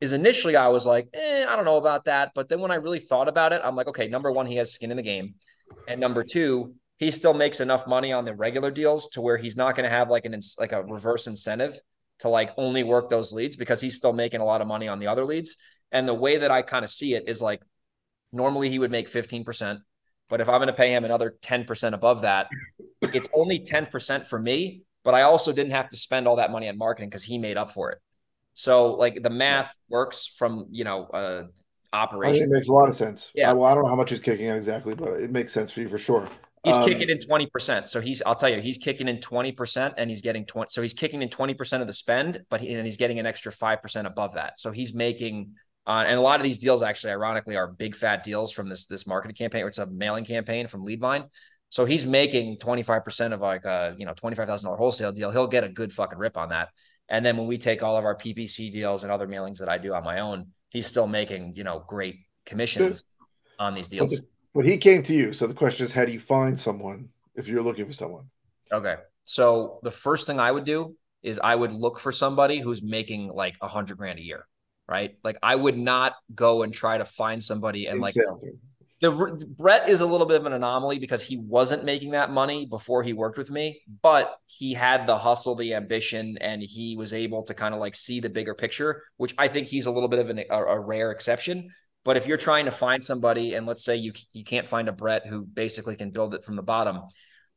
is 0.00 0.14
initially 0.14 0.56
I 0.56 0.68
was 0.68 0.86
like, 0.86 1.10
eh, 1.12 1.44
I 1.46 1.54
don't 1.54 1.66
know 1.66 1.76
about 1.76 2.06
that. 2.06 2.32
But 2.34 2.48
then 2.48 2.60
when 2.60 2.70
I 2.70 2.76
really 2.76 2.98
thought 3.00 3.28
about 3.28 3.52
it, 3.52 3.60
I'm 3.62 3.76
like, 3.76 3.88
okay, 3.88 4.08
number 4.08 4.32
one, 4.32 4.46
he 4.46 4.56
has 4.56 4.72
skin 4.72 4.90
in 4.90 4.96
the 4.96 5.02
game. 5.02 5.34
And 5.86 6.00
number 6.00 6.24
two, 6.24 6.76
he 6.98 7.10
still 7.10 7.34
makes 7.34 7.60
enough 7.60 7.86
money 7.86 8.12
on 8.12 8.24
the 8.24 8.34
regular 8.34 8.70
deals 8.70 9.08
to 9.08 9.20
where 9.20 9.36
he's 9.36 9.56
not 9.56 9.76
going 9.76 9.84
to 9.84 9.94
have 9.94 10.08
like 10.08 10.24
an 10.24 10.38
like 10.58 10.72
a 10.72 10.82
reverse 10.82 11.26
incentive 11.26 11.78
to 12.20 12.28
like 12.28 12.50
only 12.56 12.82
work 12.82 13.10
those 13.10 13.32
leads 13.32 13.56
because 13.56 13.80
he's 13.80 13.96
still 13.96 14.12
making 14.12 14.40
a 14.40 14.44
lot 14.44 14.60
of 14.60 14.66
money 14.66 14.88
on 14.88 14.98
the 14.98 15.06
other 15.06 15.24
leads. 15.24 15.56
And 15.92 16.08
the 16.08 16.14
way 16.14 16.38
that 16.38 16.50
I 16.50 16.62
kind 16.62 16.84
of 16.84 16.90
see 16.90 17.14
it 17.14 17.24
is 17.28 17.42
like 17.42 17.62
normally 18.32 18.70
he 18.70 18.78
would 18.78 18.90
make 18.90 19.10
15%, 19.10 19.78
but 20.28 20.40
if 20.40 20.48
I'm 20.48 20.58
going 20.58 20.68
to 20.68 20.72
pay 20.72 20.92
him 20.92 21.04
another 21.04 21.36
10% 21.42 21.92
above 21.92 22.22
that, 22.22 22.48
it's 23.02 23.26
only 23.34 23.60
10% 23.60 24.26
for 24.26 24.38
me, 24.38 24.82
but 25.04 25.14
I 25.14 25.22
also 25.22 25.52
didn't 25.52 25.72
have 25.72 25.90
to 25.90 25.96
spend 25.96 26.26
all 26.26 26.36
that 26.36 26.50
money 26.50 26.68
on 26.68 26.78
marketing 26.78 27.10
because 27.10 27.22
he 27.22 27.38
made 27.38 27.56
up 27.56 27.70
for 27.70 27.92
it. 27.92 27.98
So 28.54 28.94
like 28.94 29.22
the 29.22 29.30
math 29.30 29.76
works 29.90 30.26
from, 30.26 30.66
you 30.70 30.84
know, 30.84 31.04
uh 31.04 31.44
operation. 31.92 32.44
it 32.44 32.50
makes 32.50 32.68
a 32.68 32.72
lot 32.72 32.88
of 32.88 32.96
sense. 32.96 33.30
Yeah. 33.34 33.50
I, 33.50 33.52
well, 33.52 33.66
I 33.66 33.74
don't 33.74 33.84
know 33.84 33.90
how 33.90 33.96
much 33.96 34.10
he's 34.10 34.20
kicking 34.20 34.46
in 34.46 34.56
exactly, 34.56 34.94
but 34.94 35.14
it 35.14 35.30
makes 35.30 35.52
sense 35.52 35.70
for 35.70 35.80
you 35.80 35.88
for 35.88 35.98
sure. 35.98 36.28
He's 36.66 36.78
um, 36.78 36.84
kicking 36.84 37.10
in 37.10 37.18
20%. 37.18 37.88
So 37.88 38.00
he's, 38.00 38.22
I'll 38.26 38.34
tell 38.34 38.48
you, 38.48 38.60
he's 38.60 38.76
kicking 38.76 39.06
in 39.06 39.18
20% 39.18 39.94
and 39.96 40.10
he's 40.10 40.20
getting 40.20 40.44
20. 40.44 40.66
So 40.70 40.82
he's 40.82 40.94
kicking 40.94 41.22
in 41.22 41.28
20% 41.28 41.80
of 41.80 41.86
the 41.86 41.92
spend, 41.92 42.42
but 42.50 42.60
he, 42.60 42.74
and 42.74 42.84
he's 42.84 42.96
getting 42.96 43.20
an 43.20 43.26
extra 43.26 43.52
5% 43.52 44.04
above 44.04 44.34
that. 44.34 44.58
So 44.58 44.72
he's 44.72 44.92
making, 44.92 45.52
uh, 45.86 46.02
and 46.04 46.18
a 46.18 46.20
lot 46.20 46.40
of 46.40 46.42
these 46.42 46.58
deals 46.58 46.82
actually, 46.82 47.12
ironically, 47.12 47.54
are 47.54 47.68
big 47.68 47.94
fat 47.94 48.24
deals 48.24 48.50
from 48.50 48.68
this, 48.68 48.86
this 48.86 49.06
marketing 49.06 49.36
campaign, 49.36 49.62
or 49.62 49.68
it's 49.68 49.78
a 49.78 49.86
mailing 49.86 50.24
campaign 50.24 50.66
from 50.66 50.82
Leadvine. 50.82 51.26
So 51.68 51.84
he's 51.84 52.04
making 52.04 52.58
25% 52.58 53.32
of 53.32 53.40
like 53.40 53.64
a, 53.64 53.94
you 53.96 54.04
know, 54.04 54.14
$25,000 54.14 54.76
wholesale 54.76 55.12
deal. 55.12 55.30
He'll 55.30 55.46
get 55.46 55.62
a 55.62 55.68
good 55.68 55.92
fucking 55.92 56.18
rip 56.18 56.36
on 56.36 56.48
that. 56.48 56.70
And 57.08 57.24
then 57.24 57.36
when 57.36 57.46
we 57.46 57.58
take 57.58 57.84
all 57.84 57.96
of 57.96 58.04
our 58.04 58.16
PPC 58.16 58.72
deals 58.72 59.04
and 59.04 59.12
other 59.12 59.28
mailings 59.28 59.58
that 59.58 59.68
I 59.68 59.78
do 59.78 59.94
on 59.94 60.02
my 60.02 60.18
own, 60.18 60.48
he's 60.70 60.88
still 60.88 61.06
making, 61.06 61.54
you 61.54 61.62
know, 61.62 61.84
great 61.86 62.16
commissions 62.44 63.04
on 63.60 63.74
these 63.74 63.86
deals. 63.86 64.20
But 64.56 64.64
he 64.64 64.78
came 64.78 65.02
to 65.02 65.12
you. 65.12 65.34
So 65.34 65.46
the 65.46 65.52
question 65.52 65.84
is, 65.84 65.92
how 65.92 66.06
do 66.06 66.14
you 66.14 66.18
find 66.18 66.58
someone 66.58 67.10
if 67.34 67.46
you're 67.46 67.62
looking 67.62 67.84
for 67.84 67.92
someone? 67.92 68.24
Okay. 68.72 68.96
So 69.26 69.80
the 69.82 69.90
first 69.90 70.26
thing 70.26 70.40
I 70.40 70.50
would 70.50 70.64
do 70.64 70.96
is 71.22 71.38
I 71.44 71.54
would 71.54 71.72
look 71.72 72.00
for 72.00 72.10
somebody 72.10 72.60
who's 72.60 72.82
making 72.82 73.28
like 73.28 73.56
a 73.60 73.68
hundred 73.68 73.98
grand 73.98 74.18
a 74.18 74.22
year, 74.22 74.46
right? 74.88 75.18
Like 75.22 75.36
I 75.42 75.54
would 75.56 75.76
not 75.76 76.14
go 76.34 76.62
and 76.62 76.72
try 76.72 76.96
to 76.96 77.04
find 77.04 77.44
somebody 77.44 77.84
and 77.84 78.00
like 78.00 78.14
the 79.02 79.10
Brett 79.58 79.90
is 79.90 80.00
a 80.00 80.06
little 80.06 80.26
bit 80.26 80.40
of 80.40 80.46
an 80.46 80.54
anomaly 80.54 80.98
because 80.98 81.22
he 81.22 81.36
wasn't 81.36 81.84
making 81.84 82.12
that 82.12 82.30
money 82.30 82.64
before 82.64 83.02
he 83.02 83.12
worked 83.12 83.36
with 83.36 83.50
me, 83.50 83.82
but 84.00 84.38
he 84.46 84.72
had 84.72 85.06
the 85.06 85.18
hustle, 85.18 85.54
the 85.54 85.74
ambition, 85.74 86.38
and 86.40 86.62
he 86.62 86.96
was 86.96 87.12
able 87.12 87.42
to 87.42 87.52
kind 87.52 87.74
of 87.74 87.80
like 87.80 87.94
see 87.94 88.20
the 88.20 88.30
bigger 88.30 88.54
picture, 88.54 89.02
which 89.18 89.34
I 89.36 89.48
think 89.48 89.66
he's 89.66 89.84
a 89.84 89.90
little 89.90 90.08
bit 90.08 90.20
of 90.20 90.30
an, 90.30 90.44
a, 90.48 90.64
a 90.64 90.80
rare 90.80 91.10
exception. 91.10 91.68
But 92.06 92.16
if 92.16 92.28
you're 92.28 92.38
trying 92.38 92.66
to 92.66 92.70
find 92.70 93.02
somebody, 93.02 93.54
and 93.54 93.66
let's 93.66 93.84
say 93.84 93.96
you 93.96 94.12
you 94.32 94.44
can't 94.44 94.68
find 94.68 94.88
a 94.88 94.92
Brett 94.92 95.26
who 95.26 95.44
basically 95.44 95.96
can 95.96 96.12
build 96.12 96.34
it 96.34 96.44
from 96.44 96.54
the 96.54 96.62
bottom, 96.62 97.00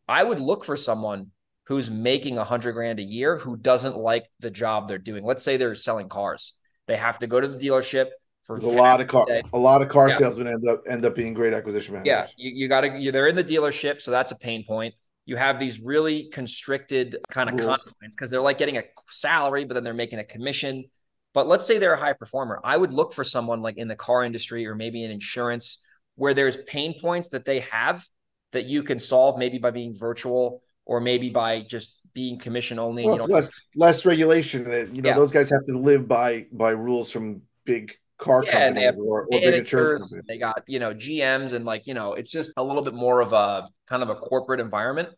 I 0.07 0.23
would 0.23 0.39
look 0.39 0.65
for 0.65 0.75
someone 0.75 1.27
who's 1.67 1.91
making 1.91 2.39
a 2.39 2.43
hundred 2.43 2.73
grand 2.73 2.99
a 2.99 3.03
year 3.03 3.37
who 3.37 3.55
doesn't 3.55 3.95
like 3.95 4.27
the 4.39 4.49
job 4.49 4.87
they're 4.87 4.97
doing. 4.97 5.23
Let's 5.23 5.43
say 5.43 5.57
they're 5.57 5.75
selling 5.75 6.09
cars. 6.09 6.53
They 6.87 6.97
have 6.97 7.19
to 7.19 7.27
go 7.27 7.39
to 7.39 7.47
the 7.47 7.59
dealership 7.59 8.07
for 8.45 8.55
a 8.55 8.61
lot 8.61 8.99
of 8.99 9.07
car 9.07 9.27
a 9.53 9.59
lot 9.59 9.83
of 9.83 9.89
car 9.89 10.09
yeah. 10.09 10.17
salesmen 10.17 10.47
end 10.47 10.67
up 10.67 10.81
end 10.87 11.05
up 11.05 11.13
being 11.13 11.35
great 11.35 11.53
acquisition 11.53 11.93
managers. 11.93 12.07
Yeah, 12.07 12.27
you, 12.35 12.63
you 12.63 12.67
got 12.67 12.81
to 12.81 13.11
they're 13.11 13.27
in 13.27 13.35
the 13.35 13.43
dealership, 13.43 14.01
so 14.01 14.09
that's 14.09 14.31
a 14.31 14.37
pain 14.37 14.65
point. 14.65 14.95
You 15.27 15.35
have 15.35 15.59
these 15.59 15.79
really 15.79 16.29
constricted 16.33 17.17
kind 17.29 17.51
of 17.51 17.57
confines 17.57 18.15
because 18.15 18.31
they're 18.31 18.41
like 18.41 18.57
getting 18.57 18.77
a 18.77 18.83
salary, 19.11 19.65
but 19.65 19.75
then 19.75 19.83
they're 19.83 19.93
making 19.93 20.17
a 20.17 20.23
commission. 20.23 20.85
But 21.33 21.47
let's 21.47 21.65
say 21.65 21.77
they're 21.77 21.93
a 21.93 21.99
high 21.99 22.13
performer. 22.13 22.59
I 22.63 22.75
would 22.75 22.93
look 22.93 23.13
for 23.13 23.23
someone 23.23 23.61
like 23.61 23.77
in 23.77 23.87
the 23.87 23.95
car 23.95 24.23
industry 24.23 24.65
or 24.65 24.75
maybe 24.75 25.03
in 25.03 25.11
insurance 25.11 25.85
where 26.15 26.33
there's 26.33 26.57
pain 26.57 26.99
points 26.99 27.29
that 27.29 27.45
they 27.45 27.59
have 27.61 28.05
that 28.51 28.65
you 28.65 28.83
can 28.83 28.99
solve 28.99 29.37
maybe 29.37 29.57
by 29.57 29.71
being 29.71 29.95
virtual 29.95 30.63
or 30.85 30.99
maybe 30.99 31.29
by 31.29 31.61
just 31.61 32.01
being 32.13 32.39
commission 32.39 32.79
only. 32.79 33.05
Well, 33.05 33.17
less 33.27 33.69
less 33.75 34.05
regulation. 34.05 34.65
You 34.93 35.01
know, 35.01 35.09
yeah. 35.09 35.15
those 35.15 35.31
guys 35.31 35.49
have 35.49 35.63
to 35.65 35.77
live 35.77 36.07
by 36.07 36.47
by 36.51 36.71
rules 36.71 37.11
from 37.11 37.43
big 37.65 37.93
car 38.17 38.43
yeah, 38.43 38.51
companies 38.51 38.83
have, 38.83 38.97
or, 38.97 39.23
or 39.23 39.27
big 39.31 39.53
insurance 39.53 40.03
companies. 40.03 40.25
They 40.27 40.37
got, 40.37 40.63
you 40.67 40.79
know, 40.79 40.93
GMs 40.93 41.53
and 41.53 41.65
like, 41.65 41.87
you 41.87 41.93
know, 41.93 42.13
it's 42.13 42.29
just 42.29 42.51
a 42.57 42.63
little 42.63 42.81
bit 42.81 42.93
more 42.93 43.21
of 43.21 43.33
a 43.33 43.69
kind 43.87 44.03
of 44.03 44.09
a 44.09 44.15
corporate 44.15 44.59
environment. 44.59 45.09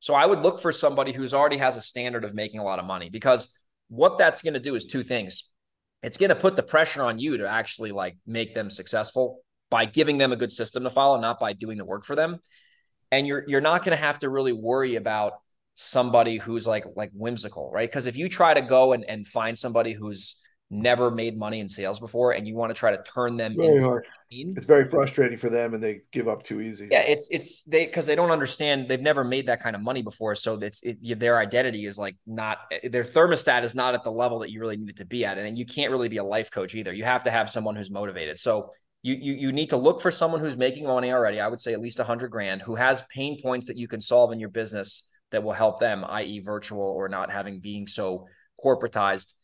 So 0.00 0.14
I 0.14 0.26
would 0.26 0.40
look 0.40 0.60
for 0.60 0.72
somebody 0.72 1.12
who's 1.12 1.34
already 1.34 1.58
has 1.58 1.76
a 1.76 1.80
standard 1.80 2.24
of 2.24 2.34
making 2.34 2.60
a 2.60 2.64
lot 2.64 2.78
of 2.78 2.84
money 2.84 3.08
because 3.08 3.54
what 3.88 4.18
that's 4.18 4.42
going 4.42 4.54
to 4.54 4.60
do 4.60 4.74
is 4.74 4.84
two 4.84 5.02
things. 5.02 5.44
It's 6.06 6.18
going 6.18 6.30
to 6.30 6.36
put 6.36 6.54
the 6.54 6.62
pressure 6.62 7.02
on 7.02 7.18
you 7.18 7.36
to 7.38 7.48
actually 7.48 7.90
like 7.90 8.16
make 8.28 8.54
them 8.54 8.70
successful 8.70 9.40
by 9.70 9.86
giving 9.86 10.18
them 10.18 10.30
a 10.30 10.36
good 10.36 10.52
system 10.52 10.84
to 10.84 10.90
follow, 10.90 11.18
not 11.18 11.40
by 11.40 11.52
doing 11.52 11.78
the 11.78 11.84
work 11.84 12.04
for 12.04 12.14
them. 12.14 12.38
And 13.10 13.26
you're 13.26 13.44
you're 13.48 13.60
not 13.60 13.84
going 13.84 13.96
to 13.96 14.02
have 14.02 14.20
to 14.20 14.28
really 14.28 14.52
worry 14.52 14.94
about 14.94 15.32
somebody 15.74 16.38
who's 16.38 16.64
like 16.64 16.84
like 16.94 17.10
whimsical, 17.12 17.72
right? 17.74 17.90
Because 17.90 18.06
if 18.06 18.16
you 18.16 18.28
try 18.28 18.54
to 18.54 18.62
go 18.62 18.92
and, 18.92 19.04
and 19.04 19.26
find 19.26 19.58
somebody 19.58 19.94
who's 19.94 20.36
never 20.70 21.10
made 21.10 21.38
money 21.38 21.60
in 21.60 21.68
sales 21.68 22.00
before 22.00 22.32
and 22.32 22.46
you 22.46 22.56
want 22.56 22.70
to 22.70 22.74
try 22.74 22.90
to 22.90 23.02
turn 23.02 23.36
them 23.36 23.54
very 23.56 23.80
hard. 23.80 24.04
It's 24.30 24.66
very 24.66 24.84
frustrating 24.84 25.38
for 25.38 25.48
them 25.48 25.74
and 25.74 25.82
they 25.82 26.00
give 26.10 26.26
up 26.26 26.42
too 26.42 26.60
easy. 26.60 26.88
Yeah, 26.90 27.02
it's 27.02 27.28
it's 27.30 27.62
they 27.64 27.86
because 27.86 28.06
they 28.06 28.16
don't 28.16 28.32
understand 28.32 28.88
they've 28.88 29.00
never 29.00 29.22
made 29.22 29.46
that 29.46 29.62
kind 29.62 29.76
of 29.76 29.82
money 29.82 30.02
before, 30.02 30.34
so 30.34 30.54
it's 30.54 30.82
it, 30.82 31.20
their 31.20 31.38
identity 31.38 31.86
is 31.86 31.98
like 31.98 32.16
not 32.26 32.58
eh, 32.72 32.88
their 32.88 33.04
thermostat 33.04 33.62
is 33.62 33.74
not 33.74 33.94
at 33.94 34.02
the 34.02 34.10
level 34.10 34.40
that 34.40 34.50
you 34.50 34.60
really 34.60 34.76
need 34.76 34.90
it 34.90 34.96
to 34.96 35.04
be 35.04 35.24
at, 35.24 35.38
and 35.38 35.56
you 35.56 35.64
can't 35.64 35.92
really 35.92 36.08
be 36.08 36.16
a 36.16 36.24
life 36.24 36.50
coach 36.50 36.74
either. 36.74 36.92
You 36.92 37.04
have 37.04 37.22
to 37.24 37.30
have 37.30 37.48
someone 37.48 37.76
who's 37.76 37.90
motivated. 37.90 38.38
So 38.38 38.70
you 39.02 39.14
you 39.14 39.34
you 39.34 39.52
need 39.52 39.70
to 39.70 39.76
look 39.76 40.00
for 40.00 40.10
someone 40.10 40.40
who's 40.40 40.56
making 40.56 40.84
money 40.84 41.12
already. 41.12 41.38
I 41.38 41.46
would 41.46 41.60
say 41.60 41.72
at 41.72 41.80
least 41.80 42.00
a 42.00 42.04
hundred 42.04 42.32
grand, 42.32 42.60
who 42.62 42.74
has 42.74 43.02
pain 43.14 43.40
points 43.40 43.68
that 43.68 43.76
you 43.76 43.86
can 43.86 44.00
solve 44.00 44.32
in 44.32 44.40
your 44.40 44.48
business 44.48 45.08
that 45.30 45.44
will 45.44 45.52
help 45.52 45.78
them, 45.78 46.04
i.e., 46.08 46.40
virtual 46.40 46.82
or 46.82 47.08
not 47.08 47.30
having 47.30 47.60
being 47.60 47.86
so 47.86 48.26
corporatized 48.64 49.34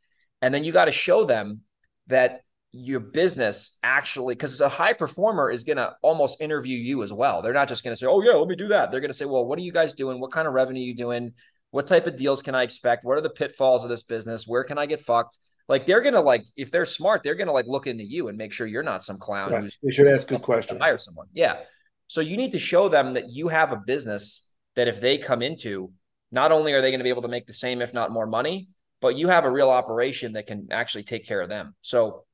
and 0.42 0.52
then 0.52 0.64
you 0.64 0.72
got 0.72 0.87
to 0.87 0.92
show 0.92 1.25
them 1.25 1.61
that 2.08 2.42
your 2.72 3.00
business 3.00 3.78
actually, 3.82 4.34
because 4.34 4.61
a 4.61 4.68
high 4.68 4.92
performer 4.92 5.50
is 5.50 5.64
going 5.64 5.76
to 5.76 5.94
almost 6.02 6.40
interview 6.40 6.76
you 6.76 7.02
as 7.02 7.12
well. 7.12 7.40
They're 7.40 7.52
not 7.52 7.68
just 7.68 7.84
going 7.84 7.94
to 7.94 7.99
say, 7.99 8.06
oh, 8.06 8.22
yeah, 8.22 8.32
let 8.32 8.49
me 8.49 8.56
do 8.56 8.68
that. 8.68 8.90
They're 8.90 9.00
going 9.00 9.11
to 9.11 9.16
say, 9.16 9.25
well, 9.25 9.44
what 9.44 9.58
are 9.58 9.62
you 9.62 9.72
guys 9.72 9.92
doing? 9.94 10.20
What 10.20 10.32
kind 10.32 10.49
of 10.49 10.54
revenue 10.54 10.82
are 10.82 10.84
you 10.84 10.96
doing? 10.96 11.32
What 11.70 11.87
type 11.87 12.06
of 12.06 12.16
deals 12.16 12.42
can 12.42 12.54
I 12.54 12.62
expect? 12.62 13.04
What 13.04 13.16
are 13.16 13.22
the 13.22 13.30
pitfalls 13.30 13.84
of 13.84 13.90
this 13.90 14.02
business? 14.02 14.46
Where 14.46 14.64
can 14.64 14.78
I 14.78 14.87
get 14.87 15.00
fucked? 15.00 15.38
Like 15.68 15.87
they're 15.87 16.00
gonna 16.00 16.20
like 16.20 16.44
if 16.56 16.70
they're 16.70 16.84
smart, 16.84 17.22
they're 17.22 17.37
gonna 17.37 17.52
like 17.52 17.66
look 17.66 17.87
into 17.87 18.04
you 18.04 18.28
and 18.28 18.37
make 18.37 18.52
sure 18.52 18.66
you're 18.66 18.82
not 18.82 19.04
some 19.04 19.16
clown 19.16 19.52
right. 19.52 19.72
they 19.82 19.92
should 19.92 20.08
ask 20.08 20.26
good 20.26 20.42
questions. 20.42 20.78
Hire 20.80 20.99
someone. 20.99 21.28
Yeah. 21.32 21.61
So 22.08 22.20
you 22.20 22.37
need 22.37 22.52
to 22.52 22.58
show 22.58 22.88
them 22.88 23.14
that 23.14 23.30
you 23.30 23.49
have 23.49 23.72
a 23.72 23.76
business 23.76 24.50
that 24.75 24.88
if 24.88 25.00
they 25.00 25.16
come 25.18 25.40
into, 25.40 25.92
not 26.30 26.52
only 26.52 26.72
are 26.72 26.82
they 26.82 26.90
going 26.90 27.00
to 27.00 27.04
be 27.04 27.11
able 27.11 27.22
to 27.22 27.28
make 27.28 27.46
the 27.46 27.52
same, 27.52 27.80
if 27.80 27.94
not 27.94 28.11
more 28.11 28.26
money, 28.26 28.68
but 29.02 29.16
you 29.16 29.28
have 29.28 29.44
a 29.44 29.50
real 29.50 29.68
operation 29.68 30.32
that 30.32 30.47
can 30.47 30.68
actually 30.71 31.02
take 31.02 31.26
care 31.26 31.42
of 31.42 31.50
them. 31.50 31.75
So 31.82 32.25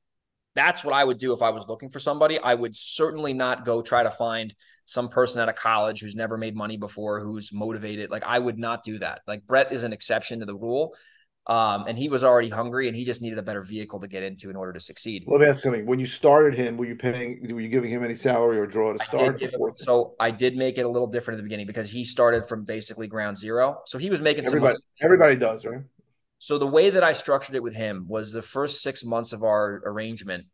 that's 0.55 0.83
what 0.83 0.93
I 0.93 1.03
would 1.03 1.17
do 1.17 1.33
if 1.33 1.41
I 1.41 1.49
was 1.49 1.67
looking 1.67 1.89
for 1.89 1.99
somebody. 1.99 2.39
I 2.39 2.53
would 2.53 2.75
certainly 2.75 3.33
not 3.33 3.65
go 3.65 3.81
try 3.81 4.03
to 4.03 4.11
find 4.11 4.53
some 4.85 5.09
person 5.09 5.41
at 5.41 5.49
a 5.49 5.53
college 5.53 5.99
who's 5.99 6.15
never 6.15 6.37
made 6.37 6.55
money 6.55 6.77
before, 6.77 7.19
who's 7.19 7.51
motivated. 7.51 8.09
Like 8.09 8.23
I 8.23 8.39
would 8.39 8.57
not 8.57 8.83
do 8.83 8.99
that. 8.99 9.21
Like 9.27 9.45
Brett 9.45 9.71
is 9.71 9.83
an 9.83 9.93
exception 9.93 10.39
to 10.39 10.45
the 10.45 10.55
rule. 10.55 10.95
Um, 11.47 11.85
and 11.87 11.97
he 11.97 12.09
was 12.09 12.23
already 12.23 12.49
hungry 12.49 12.87
and 12.87 12.95
he 12.95 13.05
just 13.05 13.23
needed 13.23 13.39
a 13.39 13.41
better 13.41 13.63
vehicle 13.63 13.99
to 14.01 14.07
get 14.07 14.21
into 14.21 14.51
in 14.51 14.55
order 14.55 14.71
to 14.73 14.79
succeed. 14.79 15.23
Let 15.25 15.41
me 15.41 15.47
ask 15.47 15.63
something. 15.63 15.85
When 15.87 15.97
you 15.97 16.05
started 16.05 16.53
him, 16.53 16.77
were 16.77 16.85
you 16.85 16.95
paying, 16.95 17.39
were 17.51 17.61
you 17.61 17.69
giving 17.69 17.89
him 17.89 18.03
any 18.03 18.13
salary 18.13 18.59
or 18.59 18.67
draw 18.67 18.93
to 18.93 19.03
start? 19.03 19.41
Him, 19.41 19.51
so 19.77 20.13
I 20.19 20.29
did 20.29 20.55
make 20.55 20.77
it 20.77 20.81
a 20.81 20.89
little 20.89 21.07
different 21.07 21.35
at 21.35 21.39
the 21.39 21.43
beginning 21.43 21.65
because 21.65 21.89
he 21.89 22.03
started 22.03 22.45
from 22.45 22.65
basically 22.65 23.07
ground 23.07 23.35
zero. 23.35 23.81
So 23.87 23.97
he 23.97 24.11
was 24.11 24.21
making 24.21 24.45
everybody, 24.45 24.77
everybody 25.01 25.37
does, 25.37 25.65
right? 25.65 25.81
So 26.39 26.57
the 26.57 26.67
way 26.67 26.89
that 26.89 27.03
I 27.03 27.13
structured 27.13 27.55
it 27.55 27.63
with 27.63 27.75
him 27.75 28.05
was 28.07 28.31
the 28.31 28.41
first 28.41 28.81
six 28.81 29.05
months 29.05 29.33
of 29.33 29.43
our 29.43 29.81
arrangement, 29.85 30.45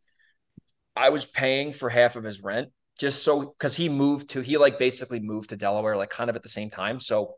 I 0.96 1.10
was 1.10 1.25
paying 1.25 1.74
for 1.74 1.89
half 1.89 2.15
of 2.15 2.24
his 2.24 2.42
rent 2.42 2.70
just 3.00 3.24
so 3.24 3.54
because 3.58 3.75
he 3.75 3.89
moved 3.89 4.30
to 4.32 4.42
he 4.42 4.58
like 4.58 4.80
basically 4.80 5.20
moved 5.20 5.50
to 5.50 5.58
Delaware 5.58 5.96
like 5.96 6.10
kind 6.10 6.30
of 6.30 6.36
at 6.36 6.44
the 6.44 6.50
same 6.50 6.70
time. 6.70 7.00
So 7.00 7.36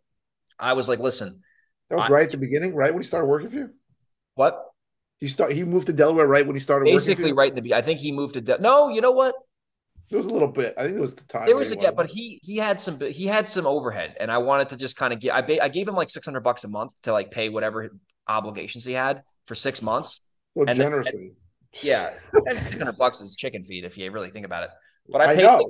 I 0.60 0.74
was 0.74 0.88
like, 0.88 1.00
listen. 1.00 1.42
That 1.90 1.98
was 1.98 2.10
I, 2.10 2.14
right 2.14 2.26
at 2.26 2.32
the 2.32 2.38
beginning, 2.38 2.76
right 2.76 2.94
when 2.94 3.02
he 3.02 3.08
started 3.08 3.28
working 3.28 3.50
for 3.50 3.56
you. 3.56 3.70
What? 4.36 4.62
He 5.20 5.28
start 5.28 5.52
he 5.52 5.64
moved 5.64 5.88
to 5.88 5.94
Delaware 5.94 6.28
right 6.28 6.46
when 6.46 6.56
he 6.56 6.60
started 6.60 6.86
basically 6.86 7.34
right 7.34 7.56
in 7.56 7.64
the 7.64 7.74
I 7.74 7.82
think 7.82 8.00
he 8.00 8.12
moved 8.12 8.36
to 8.36 8.42
De- 8.42 8.60
no, 8.60 8.90
you 8.90 9.02
know 9.02 9.12
what? 9.12 9.34
It 10.10 10.16
was 10.16 10.26
a 10.26 10.30
little 10.30 10.48
bit. 10.48 10.74
I 10.78 10.86
think 10.86 10.98
it 10.98 11.02
was 11.02 11.16
the 11.16 11.26
time. 11.26 11.46
There 11.46 11.58
was 11.58 11.72
a 11.72 11.76
gap, 11.76 11.96
but 11.96 12.08
he 12.08 12.40
he 12.44 12.58
had 12.58 12.80
some 12.80 13.00
he 13.00 13.28
had 13.28 13.48
some 13.48 13.68
overhead, 13.68 14.16
and 14.20 14.32
I 14.32 14.38
wanted 14.38 14.70
to 14.70 14.78
just 14.78 14.96
kind 14.96 15.12
of 15.12 15.20
get. 15.20 15.34
I 15.34 15.42
ba- 15.42 15.62
I 15.62 15.68
gave 15.68 15.88
him 15.88 15.96
like 15.96 16.10
six 16.10 16.26
hundred 16.26 16.42
bucks 16.42 16.64
a 16.64 16.70
month 16.70 17.02
to 17.04 17.12
like 17.12 17.30
pay 17.30 17.50
whatever 17.50 17.90
obligations 18.28 18.86
he 18.86 18.94
had 18.94 19.24
for 19.48 19.56
six 19.56 19.82
months. 19.82 20.22
Well, 20.56 20.70
and 20.70 20.78
generously. 20.78 21.34
Then, 21.74 21.84
yeah, 21.84 22.10
six 22.54 22.80
hundred 22.80 22.98
bucks 22.98 23.20
is 23.20 23.36
chicken 23.36 23.64
feed 23.64 23.84
if 23.84 23.98
you 23.98 24.10
really 24.12 24.30
think 24.30 24.46
about 24.46 24.64
it. 24.64 24.70
But 25.10 25.22
I, 25.22 25.36
paid, 25.36 25.46
I. 25.46 25.62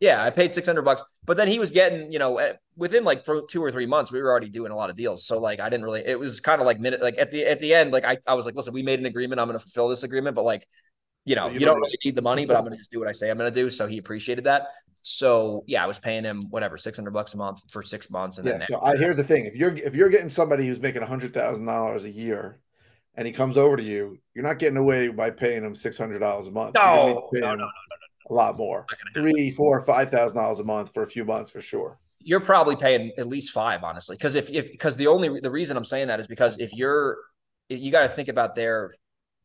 Yeah, 0.00 0.22
I 0.22 0.30
paid 0.30 0.54
six 0.54 0.68
hundred 0.68 0.82
bucks, 0.82 1.02
but 1.26 1.36
then 1.36 1.48
he 1.48 1.58
was 1.58 1.72
getting, 1.72 2.12
you 2.12 2.20
know, 2.20 2.40
within 2.76 3.02
like 3.02 3.24
two 3.24 3.62
or 3.62 3.72
three 3.72 3.86
months, 3.86 4.12
we 4.12 4.22
were 4.22 4.30
already 4.30 4.48
doing 4.48 4.70
a 4.70 4.76
lot 4.76 4.90
of 4.90 4.96
deals. 4.96 5.26
So 5.26 5.40
like, 5.40 5.58
I 5.58 5.68
didn't 5.68 5.84
really. 5.84 6.02
It 6.06 6.18
was 6.18 6.38
kind 6.38 6.60
of 6.60 6.66
like 6.66 6.78
minute, 6.78 7.02
like 7.02 7.18
at 7.18 7.32
the 7.32 7.44
at 7.44 7.58
the 7.58 7.74
end, 7.74 7.92
like 7.92 8.04
I, 8.04 8.18
I 8.26 8.34
was 8.34 8.46
like, 8.46 8.54
listen, 8.54 8.72
we 8.72 8.82
made 8.82 9.00
an 9.00 9.06
agreement. 9.06 9.40
I'm 9.40 9.48
going 9.48 9.58
to 9.58 9.64
fulfill 9.64 9.88
this 9.88 10.04
agreement, 10.04 10.36
but 10.36 10.44
like, 10.44 10.68
you 11.28 11.36
know, 11.36 11.48
you, 11.48 11.60
you 11.60 11.66
don't 11.66 11.78
really 11.78 11.98
need 12.04 12.16
the 12.16 12.22
money, 12.22 12.46
but 12.46 12.56
I'm 12.56 12.62
going 12.62 12.72
to 12.72 12.78
just 12.78 12.90
do 12.90 12.98
what 12.98 13.08
I 13.08 13.12
say 13.12 13.30
I'm 13.30 13.36
going 13.36 13.52
to 13.52 13.60
do. 13.60 13.68
So 13.68 13.86
he 13.86 13.98
appreciated 13.98 14.44
that. 14.44 14.68
So 15.02 15.62
yeah, 15.66 15.84
I 15.84 15.86
was 15.86 15.98
paying 15.98 16.24
him 16.24 16.42
whatever 16.50 16.76
six 16.78 16.96
hundred 16.98 17.12
bucks 17.12 17.34
a 17.34 17.36
month 17.36 17.60
for 17.70 17.82
six 17.82 18.10
months. 18.10 18.38
And 18.38 18.46
then 18.46 18.60
yeah, 18.60 18.66
so 18.66 18.80
I, 18.82 18.96
here's 18.96 19.16
the 19.16 19.24
thing: 19.24 19.44
if 19.44 19.56
you're 19.56 19.74
if 19.74 19.94
you're 19.94 20.08
getting 20.08 20.30
somebody 20.30 20.66
who's 20.66 20.80
making 20.80 21.02
a 21.02 21.06
hundred 21.06 21.34
thousand 21.34 21.66
dollars 21.66 22.04
a 22.04 22.10
year, 22.10 22.60
and 23.14 23.26
he 23.26 23.32
comes 23.32 23.56
over 23.56 23.76
to 23.76 23.82
you, 23.82 24.18
you're 24.34 24.44
not 24.44 24.58
getting 24.58 24.78
away 24.78 25.08
by 25.08 25.30
paying 25.30 25.62
him 25.62 25.74
six 25.74 25.98
hundred 25.98 26.20
dollars 26.20 26.46
a 26.46 26.50
month. 26.50 26.74
No, 26.74 27.28
no, 27.32 27.40
no, 27.40 27.54
no, 27.54 27.54
no, 27.56 27.68
a 28.30 28.34
lot 28.34 28.56
more, 28.56 28.86
three, 29.14 29.50
four, 29.50 29.84
five 29.84 30.10
thousand 30.10 30.36
dollars 30.36 30.60
a 30.60 30.64
month 30.64 30.92
for 30.92 31.02
a 31.02 31.06
few 31.06 31.24
months 31.24 31.50
for 31.50 31.60
sure. 31.60 31.98
You're 32.20 32.40
probably 32.40 32.76
paying 32.76 33.12
at 33.16 33.26
least 33.26 33.52
five, 33.52 33.84
honestly, 33.84 34.16
because 34.16 34.34
if 34.34 34.50
if 34.50 34.70
because 34.70 34.96
the 34.96 35.06
only 35.06 35.40
the 35.40 35.50
reason 35.50 35.76
I'm 35.76 35.84
saying 35.84 36.08
that 36.08 36.20
is 36.20 36.26
because 36.26 36.58
if 36.58 36.74
you're 36.74 37.18
you 37.68 37.90
got 37.90 38.02
to 38.02 38.08
think 38.08 38.28
about 38.28 38.54
their 38.54 38.94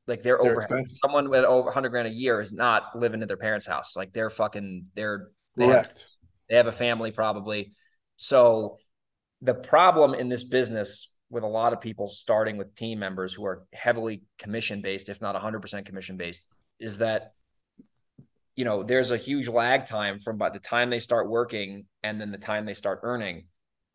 like 0.08 0.24
their 0.24 0.42
overhead. 0.42 0.70
Expensive. 0.70 0.98
Someone 1.04 1.30
with 1.30 1.46
over 1.46 1.66
100 1.66 1.90
grand 1.90 2.08
a 2.08 2.12
year 2.12 2.42
is 2.42 2.54
not 2.54 2.98
living 2.98 3.22
in 3.22 3.28
their 3.28 3.38
parents' 3.38 3.66
house. 3.66 3.96
Like 3.96 4.14
they're 4.14 4.30
fucking 4.30 4.88
they're 4.96 5.30
they 5.56 5.68
Correct. 5.68 5.88
Have, 5.88 6.08
they 6.50 6.56
have 6.58 6.68
a 6.68 6.72
family 6.72 7.12
probably. 7.12 7.74
So 8.16 8.78
the 9.42 9.54
problem 9.54 10.14
in 10.14 10.30
this 10.30 10.44
business 10.44 11.14
with 11.30 11.44
a 11.44 11.48
lot 11.48 11.74
of 11.74 11.82
people 11.82 12.08
starting 12.08 12.58
with 12.58 12.76
team 12.76 13.00
members 13.00 13.34
who 13.34 13.46
are 13.46 13.66
heavily 13.74 14.22
commission 14.38 14.82
based, 14.82 15.10
if 15.10 15.22
not 15.22 15.36
100% 15.36 15.86
commission 15.86 16.16
based, 16.16 16.46
is 16.80 17.00
that 17.00 17.34
you 18.56 18.66
know 18.66 18.84
there's 18.84 19.12
a 19.12 19.18
huge 19.18 19.48
lag 19.48 19.86
time 19.86 20.20
from 20.20 20.38
by 20.38 20.50
the 20.50 20.60
time 20.60 20.90
they 20.90 21.00
start 21.00 21.30
working 21.30 21.86
and 22.04 22.22
then 22.22 22.32
the 22.32 22.38
time 22.38 22.66
they 22.66 22.74
start 22.74 23.00
earning 23.04 23.46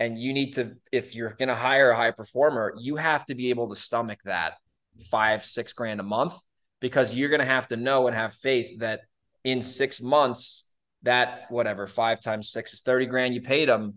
and 0.00 0.18
you 0.18 0.32
need 0.32 0.54
to 0.54 0.74
if 0.90 1.14
you're 1.14 1.34
going 1.38 1.48
to 1.48 1.54
hire 1.54 1.90
a 1.90 1.96
high 1.96 2.10
performer 2.10 2.74
you 2.78 2.96
have 2.96 3.24
to 3.26 3.34
be 3.34 3.50
able 3.50 3.68
to 3.68 3.76
stomach 3.76 4.18
that 4.24 4.54
five 4.98 5.44
six 5.44 5.72
grand 5.72 6.00
a 6.00 6.02
month 6.02 6.34
because 6.80 7.14
you're 7.14 7.28
going 7.28 7.40
to 7.40 7.46
have 7.46 7.68
to 7.68 7.76
know 7.76 8.06
and 8.06 8.16
have 8.16 8.32
faith 8.32 8.78
that 8.80 9.00
in 9.44 9.62
six 9.62 10.00
months 10.00 10.74
that 11.02 11.46
whatever 11.48 11.86
five 11.86 12.20
times 12.20 12.50
six 12.50 12.72
is 12.72 12.80
30 12.80 13.06
grand 13.06 13.34
you 13.34 13.40
paid 13.40 13.68
them 13.68 13.94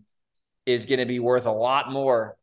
is 0.65 0.86
going 0.86 1.00
to 1.00 1.05
be 1.05 1.20
worth 1.20 1.46
a 1.46 1.51
lot 1.51 1.91
more 1.91 2.38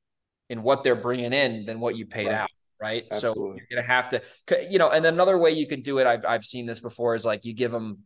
in 0.49 0.63
what 0.63 0.83
they're 0.83 0.97
bringing 0.97 1.33
in 1.33 1.65
than 1.65 1.81
what 1.81 1.97
you 1.97 2.07
paid 2.07 2.27
right. 2.27 2.35
out 2.35 2.51
right 2.81 3.05
Absolutely. 3.13 3.43
so 3.43 3.55
you're 3.57 3.67
going 3.71 3.83
to 3.83 3.91
have 3.91 4.09
to 4.09 4.71
you 4.71 4.79
know 4.79 4.91
and 4.91 5.05
another 5.07 5.39
way 5.39 5.51
you 5.51 5.67
can 5.67 5.83
do 5.83 5.99
it 5.99 6.07
I've, 6.07 6.25
I've 6.25 6.45
seen 6.45 6.67
this 6.67 6.81
before 6.81 7.15
is 7.15 7.25
like 7.25 7.45
you 7.45 7.55
give 7.55 7.71
them 7.71 8.01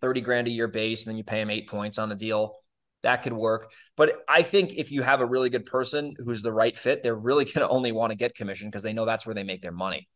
30 0.00 0.20
grand 0.20 0.48
a 0.48 0.50
year 0.50 0.68
base 0.68 1.04
and 1.04 1.10
then 1.10 1.16
you 1.16 1.24
pay 1.24 1.40
them 1.40 1.50
eight 1.50 1.68
points 1.68 1.98
on 1.98 2.08
the 2.08 2.14
deal 2.14 2.56
that 3.02 3.22
could 3.22 3.32
work 3.32 3.70
but 3.96 4.24
i 4.28 4.42
think 4.42 4.74
if 4.76 4.90
you 4.90 5.02
have 5.02 5.20
a 5.20 5.26
really 5.26 5.50
good 5.50 5.66
person 5.66 6.14
who's 6.24 6.42
the 6.42 6.52
right 6.52 6.76
fit 6.76 7.02
they're 7.02 7.14
really 7.14 7.44
going 7.52 7.66
to 7.66 7.68
only 7.68 7.92
want 7.92 8.10
to 8.10 8.16
get 8.16 8.34
commission 8.34 8.68
because 8.68 8.82
they 8.82 8.92
know 8.92 9.04
that's 9.04 9.26
where 9.26 9.34
they 9.34 9.44
make 9.44 9.62
their 9.62 9.72
money 9.72 10.08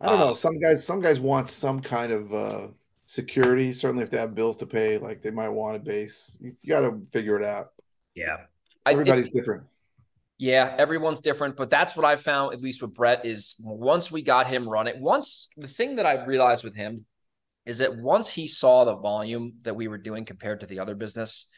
i 0.00 0.06
don't 0.06 0.20
um, 0.20 0.28
know 0.28 0.34
some 0.34 0.58
guys 0.58 0.84
some 0.84 1.00
guys 1.00 1.18
want 1.18 1.48
some 1.48 1.80
kind 1.80 2.12
of 2.12 2.34
uh 2.34 2.68
security. 3.08 3.72
Certainly, 3.72 4.04
if 4.04 4.10
they 4.10 4.18
have 4.18 4.34
bills 4.34 4.56
to 4.58 4.66
pay, 4.66 4.98
like 4.98 5.22
they 5.22 5.30
might 5.30 5.48
want 5.48 5.76
a 5.76 5.80
base. 5.80 6.36
You, 6.40 6.54
you 6.60 6.68
got 6.68 6.80
to 6.80 7.00
figure 7.10 7.36
it 7.36 7.44
out. 7.44 7.68
Yeah, 8.14 8.36
everybody's 8.86 9.28
I, 9.28 9.40
different. 9.40 9.66
Yeah, 10.38 10.72
everyone's 10.78 11.20
different, 11.20 11.56
but 11.56 11.68
that's 11.68 11.96
what 11.96 12.06
I 12.06 12.14
found, 12.14 12.54
at 12.54 12.60
least 12.60 12.80
with 12.80 12.94
Brett, 12.94 13.26
is 13.26 13.56
once 13.58 14.12
we 14.12 14.22
got 14.22 14.46
him 14.46 14.68
running, 14.68 15.02
once 15.02 15.48
the 15.56 15.66
thing 15.66 15.96
that 15.96 16.06
I 16.06 16.24
realized 16.24 16.62
with 16.62 16.76
him 16.76 17.04
is 17.66 17.78
that 17.78 17.98
once 17.98 18.30
he 18.30 18.46
saw 18.46 18.84
the 18.84 18.94
volume 18.94 19.54
that 19.62 19.74
we 19.74 19.88
were 19.88 19.98
doing 19.98 20.24
compared 20.24 20.60
to 20.60 20.66
the 20.66 20.78
other 20.78 20.94
business, 20.94 21.50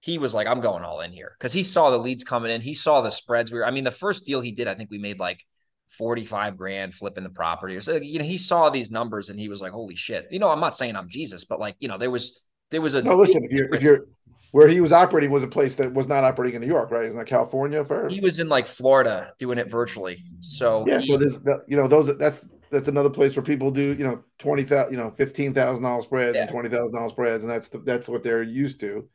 he 0.00 0.18
was 0.18 0.34
like, 0.34 0.46
I'm 0.46 0.60
going 0.60 0.84
all 0.84 1.00
in 1.00 1.12
here 1.12 1.32
because 1.38 1.52
he 1.52 1.62
saw 1.62 1.90
the 1.90 1.98
leads 1.98 2.24
coming 2.24 2.50
in. 2.50 2.60
He 2.60 2.74
saw 2.74 3.00
the 3.00 3.10
spreads. 3.10 3.50
We 3.50 3.58
were, 3.58 3.66
I 3.66 3.70
mean, 3.70 3.84
the 3.84 3.90
first 3.90 4.24
deal 4.24 4.40
he 4.40 4.52
did, 4.52 4.68
I 4.68 4.74
think 4.74 4.90
we 4.90 4.98
made 4.98 5.18
like 5.18 5.44
45 5.88 6.56
grand 6.56 6.94
flipping 6.94 7.24
the 7.24 7.30
property. 7.30 7.74
or 7.76 7.80
So, 7.80 7.96
you 7.96 8.18
know, 8.18 8.24
he 8.24 8.36
saw 8.36 8.70
these 8.70 8.90
numbers 8.90 9.30
and 9.30 9.40
he 9.40 9.48
was 9.48 9.60
like, 9.60 9.72
holy 9.72 9.96
shit. 9.96 10.28
You 10.30 10.38
know, 10.38 10.50
I'm 10.50 10.60
not 10.60 10.76
saying 10.76 10.94
I'm 10.94 11.08
Jesus, 11.08 11.44
but 11.44 11.58
like, 11.58 11.76
you 11.80 11.88
know, 11.88 11.98
there 11.98 12.10
was, 12.10 12.40
there 12.70 12.80
was 12.80 12.94
a. 12.94 13.02
No, 13.02 13.16
listen, 13.16 13.42
if 13.44 13.50
you're, 13.50 13.74
if 13.74 13.82
you're, 13.82 14.06
where 14.52 14.68
he 14.68 14.80
was 14.80 14.92
operating 14.92 15.30
was 15.30 15.42
a 15.42 15.48
place 15.48 15.76
that 15.76 15.92
was 15.92 16.06
not 16.06 16.24
operating 16.24 16.56
in 16.56 16.62
New 16.62 16.72
York, 16.72 16.90
right? 16.90 17.04
Isn't 17.04 17.18
that 17.18 17.26
California? 17.26 17.84
For 17.84 18.08
he 18.08 18.20
was 18.20 18.38
in 18.38 18.48
like 18.48 18.66
Florida 18.66 19.32
doing 19.38 19.58
it 19.58 19.70
virtually. 19.70 20.24
So 20.40 20.84
yeah, 20.86 21.00
he, 21.00 21.06
so 21.06 21.18
there's 21.18 21.40
the, 21.40 21.62
you 21.68 21.76
know 21.76 21.86
those 21.86 22.16
that's 22.18 22.46
that's 22.70 22.88
another 22.88 23.10
place 23.10 23.36
where 23.36 23.42
people 23.42 23.70
do 23.70 23.92
you 23.92 24.04
know 24.04 24.24
twenty 24.38 24.62
thousand 24.62 24.92
you 24.92 24.98
know 24.98 25.10
fifteen 25.10 25.52
thousand 25.52 25.84
dollars 25.84 26.04
spreads 26.04 26.34
yeah. 26.34 26.42
and 26.42 26.50
twenty 26.50 26.70
thousand 26.70 26.94
dollars 26.94 27.12
spreads, 27.12 27.44
and 27.44 27.52
that's 27.52 27.68
the, 27.68 27.78
that's 27.80 28.08
what 28.08 28.22
they're 28.22 28.42
used 28.42 28.80
to. 28.80 29.06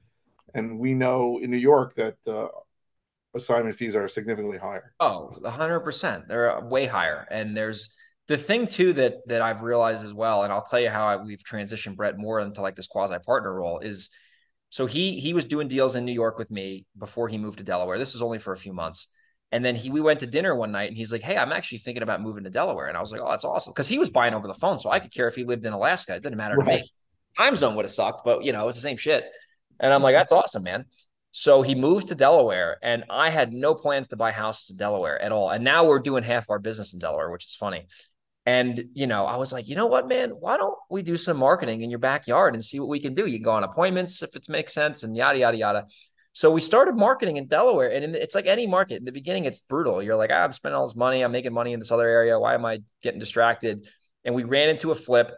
And 0.54 0.80
we 0.80 0.94
know 0.94 1.40
in 1.40 1.50
New 1.50 1.58
York 1.58 1.96
that 1.96 2.16
uh, 2.28 2.48
assignment 3.36 3.76
fees 3.76 3.96
are 3.96 4.08
significantly 4.08 4.58
higher. 4.58 4.94
Oh, 5.00 5.32
100%. 5.42 6.28
They're 6.28 6.62
way 6.62 6.86
higher. 6.86 7.28
And 7.32 7.56
there's 7.58 7.94
the 8.28 8.38
thing 8.38 8.68
too 8.68 8.94
that 8.94 9.16
that 9.28 9.42
I've 9.42 9.64
realized 9.64 10.06
as 10.06 10.14
well, 10.14 10.44
and 10.44 10.54
I'll 10.54 10.64
tell 10.64 10.80
you 10.80 10.90
how 10.90 11.08
I, 11.08 11.16
we've 11.18 11.44
transitioned 11.44 11.98
Brett 11.98 12.18
more 12.18 12.40
into 12.40 12.62
like 12.62 12.76
this 12.76 12.88
quasi 12.88 13.18
partner 13.26 13.54
role 13.54 13.80
is 13.80 14.10
so 14.70 14.86
he 14.86 15.20
he 15.20 15.34
was 15.34 15.46
doing 15.46 15.68
deals 15.68 15.96
in 15.96 16.06
New 16.06 16.14
York 16.14 16.38
with 16.38 16.50
me 16.50 16.86
before 16.98 17.28
he 17.28 17.38
moved 17.38 17.58
to 17.60 17.64
Delaware. 17.64 17.98
This 17.98 18.14
was 18.14 18.22
only 18.22 18.40
for 18.40 18.54
a 18.54 18.58
few 18.58 18.74
months. 18.74 19.08
And 19.52 19.64
then 19.64 19.76
he 19.76 19.90
we 19.92 20.02
went 20.02 20.22
to 20.22 20.26
dinner 20.26 20.56
one 20.56 20.72
night 20.72 20.90
and 20.90 20.98
he's 20.98 21.12
like, 21.12 21.22
Hey, 21.22 21.38
I'm 21.38 21.52
actually 21.52 21.78
thinking 21.80 22.02
about 22.02 22.22
moving 22.22 22.44
to 22.46 22.50
Delaware. 22.50 22.88
And 22.88 22.98
I 22.98 23.02
was 23.02 23.12
like, 23.12 23.22
Oh, 23.22 23.30
that's 23.30 23.46
awesome. 23.46 23.72
Because 23.72 23.88
he 23.88 24.00
was 24.00 24.10
buying 24.10 24.34
over 24.34 24.48
the 24.48 24.54
phone. 24.56 24.80
So 24.80 24.90
I 24.90 25.00
could 25.00 25.14
care 25.14 25.28
if 25.28 25.36
he 25.36 25.44
lived 25.44 25.66
in 25.66 25.74
Alaska. 25.74 26.16
It 26.16 26.24
didn't 26.24 26.38
matter 26.38 26.56
right. 26.56 26.78
to 26.78 26.82
me. 26.82 26.92
Time 27.38 27.56
zone 27.56 27.76
would 27.76 27.86
have 27.86 27.92
sucked, 27.92 28.22
but 28.26 28.44
you 28.44 28.52
know, 28.52 28.68
it's 28.68 28.78
the 28.78 28.82
same 28.82 28.98
shit. 28.98 29.26
And 29.80 29.94
I'm 29.94 30.04
like, 30.04 30.16
that's 30.16 30.32
awesome, 30.32 30.64
man. 30.64 30.86
So 31.32 31.64
he 31.64 31.74
moved 31.74 32.10
to 32.10 32.16
Delaware, 32.16 32.78
and 32.84 33.06
I 33.10 33.32
had 33.32 33.52
no 33.52 33.74
plans 33.74 34.10
to 34.10 34.16
buy 34.16 34.32
houses 34.32 34.70
in 34.70 34.78
Delaware 34.78 35.20
at 35.20 35.32
all. 35.32 35.50
And 35.50 35.64
now 35.64 35.86
we're 35.88 36.00
doing 36.00 36.24
half 36.24 36.50
our 36.52 36.60
business 36.60 36.94
in 36.94 37.00
Delaware, 37.00 37.32
which 37.32 37.46
is 37.46 37.56
funny. 37.56 37.88
And 38.46 38.86
you 38.94 39.08
know, 39.08 39.26
I 39.26 39.38
was 39.38 39.52
like, 39.52 39.68
you 39.68 39.76
know 39.76 39.88
what, 39.88 40.08
man? 40.08 40.30
Why 40.30 40.58
don't 40.58 40.76
we 40.92 41.02
do 41.02 41.16
some 41.16 41.38
marketing 41.38 41.82
in 41.82 41.90
your 41.90 42.00
backyard 42.00 42.54
and 42.54 42.64
see 42.64 42.80
what 42.80 42.90
we 42.90 43.00
can 43.00 43.16
do? 43.16 43.26
You 43.26 43.38
can 43.38 43.46
go 43.46 43.52
on 43.52 43.64
appointments 43.64 44.22
if 44.22 44.36
it 44.36 44.48
makes 44.48 44.74
sense, 44.74 45.04
and 45.04 45.18
yada 45.18 45.40
yada 45.40 45.58
yada. 45.58 45.88
So 46.34 46.52
we 46.52 46.62
started 46.62 46.96
marketing 46.96 47.38
in 47.38 47.48
Delaware, 47.48 47.92
and 47.92 48.16
it's 48.16 48.36
like 48.36 48.46
any 48.46 48.68
market. 48.68 48.98
In 48.98 49.06
the 49.06 49.12
beginning, 49.12 49.46
it's 49.46 49.62
brutal. 49.62 50.04
You're 50.04 50.16
like, 50.16 50.32
ah, 50.32 50.44
I'm 50.44 50.52
spending 50.52 50.76
all 50.76 50.86
this 50.86 50.96
money. 50.96 51.22
I'm 51.22 51.32
making 51.32 51.54
money 51.54 51.74
in 51.74 51.80
this 51.80 51.92
other 51.92 52.08
area. 52.08 52.40
Why 52.40 52.54
am 52.54 52.66
I 52.66 52.80
getting 53.02 53.20
distracted? 53.20 53.88
And 54.26 54.36
we 54.36 54.44
ran 54.44 54.70
into 54.70 54.92
a 54.92 54.96
flip. 54.96 55.32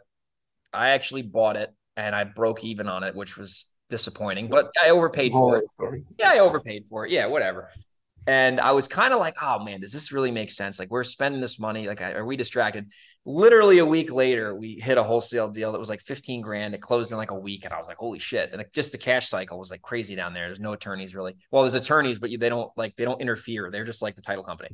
I 0.74 0.90
actually 0.90 1.22
bought 1.22 1.58
it, 1.58 1.74
and 1.96 2.16
I 2.16 2.24
broke 2.24 2.64
even 2.64 2.90
on 2.90 3.04
it, 3.04 3.16
which 3.16 3.38
was 3.38 3.66
disappointing, 3.96 4.50
but 4.50 4.72
I 4.84 4.90
overpaid 4.90 5.32
for 5.32 5.58
it. 5.58 6.04
Yeah, 6.20 6.32
I 6.32 6.40
overpaid 6.40 6.86
for 6.90 7.06
it. 7.06 7.12
Yeah, 7.12 7.28
whatever. 7.28 7.70
And 8.28 8.60
I 8.60 8.72
was 8.72 8.88
kind 8.88 9.14
of 9.14 9.20
like, 9.20 9.36
oh 9.42 9.64
man, 9.64 9.82
does 9.82 9.94
this 9.94 10.12
really 10.12 10.32
make 10.32 10.50
sense? 10.50 10.80
Like, 10.80 10.90
we're 10.90 11.04
spending 11.04 11.40
this 11.40 11.60
money. 11.60 11.88
Like, 11.88 12.02
are 12.02 12.26
we 12.26 12.36
distracted? 12.36 12.92
Literally 13.24 13.78
a 13.78 13.86
week 13.86 14.12
later, 14.12 14.56
we 14.56 14.80
hit 14.80 14.98
a 14.98 15.04
wholesale 15.04 15.48
deal 15.48 15.72
that 15.72 15.80
was 15.80 15.90
like 15.90 16.02
15 16.02 16.42
grand. 16.42 16.74
It 16.74 16.82
closed 16.82 17.12
in 17.12 17.18
like 17.20 17.32
a 17.32 17.40
week. 17.40 17.66
And 17.66 17.74
I 17.74 17.78
was 17.78 17.88
like, 17.88 17.98
holy 17.98 18.20
shit. 18.20 18.50
And 18.52 18.58
like, 18.58 18.72
just 18.74 18.92
the 18.92 18.98
cash 18.98 19.30
cycle 19.30 19.60
was 19.60 19.70
like 19.70 19.82
crazy 19.84 20.16
down 20.16 20.34
there. 20.34 20.48
There's 20.48 20.60
no 20.60 20.74
attorneys 20.74 21.16
really. 21.16 21.36
Well, 21.52 21.62
there's 21.62 21.76
attorneys, 21.76 22.18
but 22.18 22.32
they 22.32 22.50
don't 22.50 22.72
like, 22.76 22.96
they 22.96 23.06
don't 23.06 23.22
interfere. 23.22 23.70
They're 23.72 23.86
just 23.86 24.02
like 24.02 24.16
the 24.16 24.24
title 24.24 24.44
company. 24.44 24.70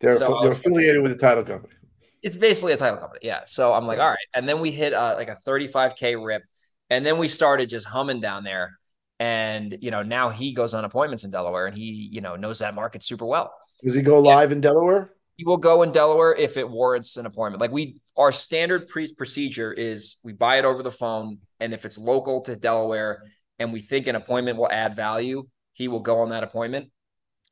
They're, 0.00 0.16
so, 0.16 0.38
they're 0.40 0.52
affiliated 0.52 1.02
with 1.02 1.12
the 1.12 1.18
title 1.18 1.44
company. 1.44 1.74
It's 2.22 2.36
basically 2.36 2.72
a 2.72 2.78
title 2.78 2.98
company. 2.98 3.20
Yeah. 3.22 3.42
So 3.44 3.74
I'm 3.74 3.86
like, 3.86 3.98
all 3.98 4.08
right. 4.08 4.16
And 4.34 4.48
then 4.48 4.60
we 4.60 4.70
hit 4.70 4.94
uh, 4.94 5.14
like 5.18 5.28
a 5.28 5.36
35K 5.46 6.24
rip 6.24 6.42
and 6.90 7.04
then 7.04 7.18
we 7.18 7.28
started 7.28 7.68
just 7.68 7.86
humming 7.86 8.20
down 8.20 8.44
there. 8.44 8.78
And, 9.20 9.78
you 9.80 9.90
know, 9.90 10.02
now 10.02 10.30
he 10.30 10.52
goes 10.52 10.74
on 10.74 10.84
appointments 10.84 11.24
in 11.24 11.30
Delaware 11.30 11.66
and 11.66 11.76
he, 11.76 12.08
you 12.12 12.20
know, 12.20 12.36
knows 12.36 12.58
that 12.58 12.74
market 12.74 13.02
super 13.02 13.24
well. 13.24 13.54
Does 13.82 13.94
he 13.94 14.02
go 14.02 14.18
live 14.18 14.50
yeah. 14.50 14.56
in 14.56 14.60
Delaware? 14.60 15.10
He 15.36 15.44
will 15.44 15.56
go 15.56 15.82
in 15.82 15.92
Delaware 15.92 16.34
if 16.34 16.56
it 16.56 16.68
warrants 16.68 17.16
an 17.16 17.26
appointment. 17.26 17.60
Like 17.60 17.70
we, 17.70 18.00
our 18.16 18.32
standard 18.32 18.88
pre- 18.88 19.12
procedure 19.14 19.72
is 19.72 20.16
we 20.22 20.32
buy 20.32 20.58
it 20.58 20.64
over 20.64 20.82
the 20.82 20.90
phone. 20.90 21.38
And 21.60 21.72
if 21.72 21.84
it's 21.84 21.98
local 21.98 22.40
to 22.42 22.56
Delaware 22.56 23.22
and 23.58 23.72
we 23.72 23.80
think 23.80 24.06
an 24.06 24.16
appointment 24.16 24.58
will 24.58 24.70
add 24.70 24.94
value, 24.94 25.46
he 25.72 25.88
will 25.88 26.00
go 26.00 26.20
on 26.20 26.30
that 26.30 26.44
appointment. 26.44 26.90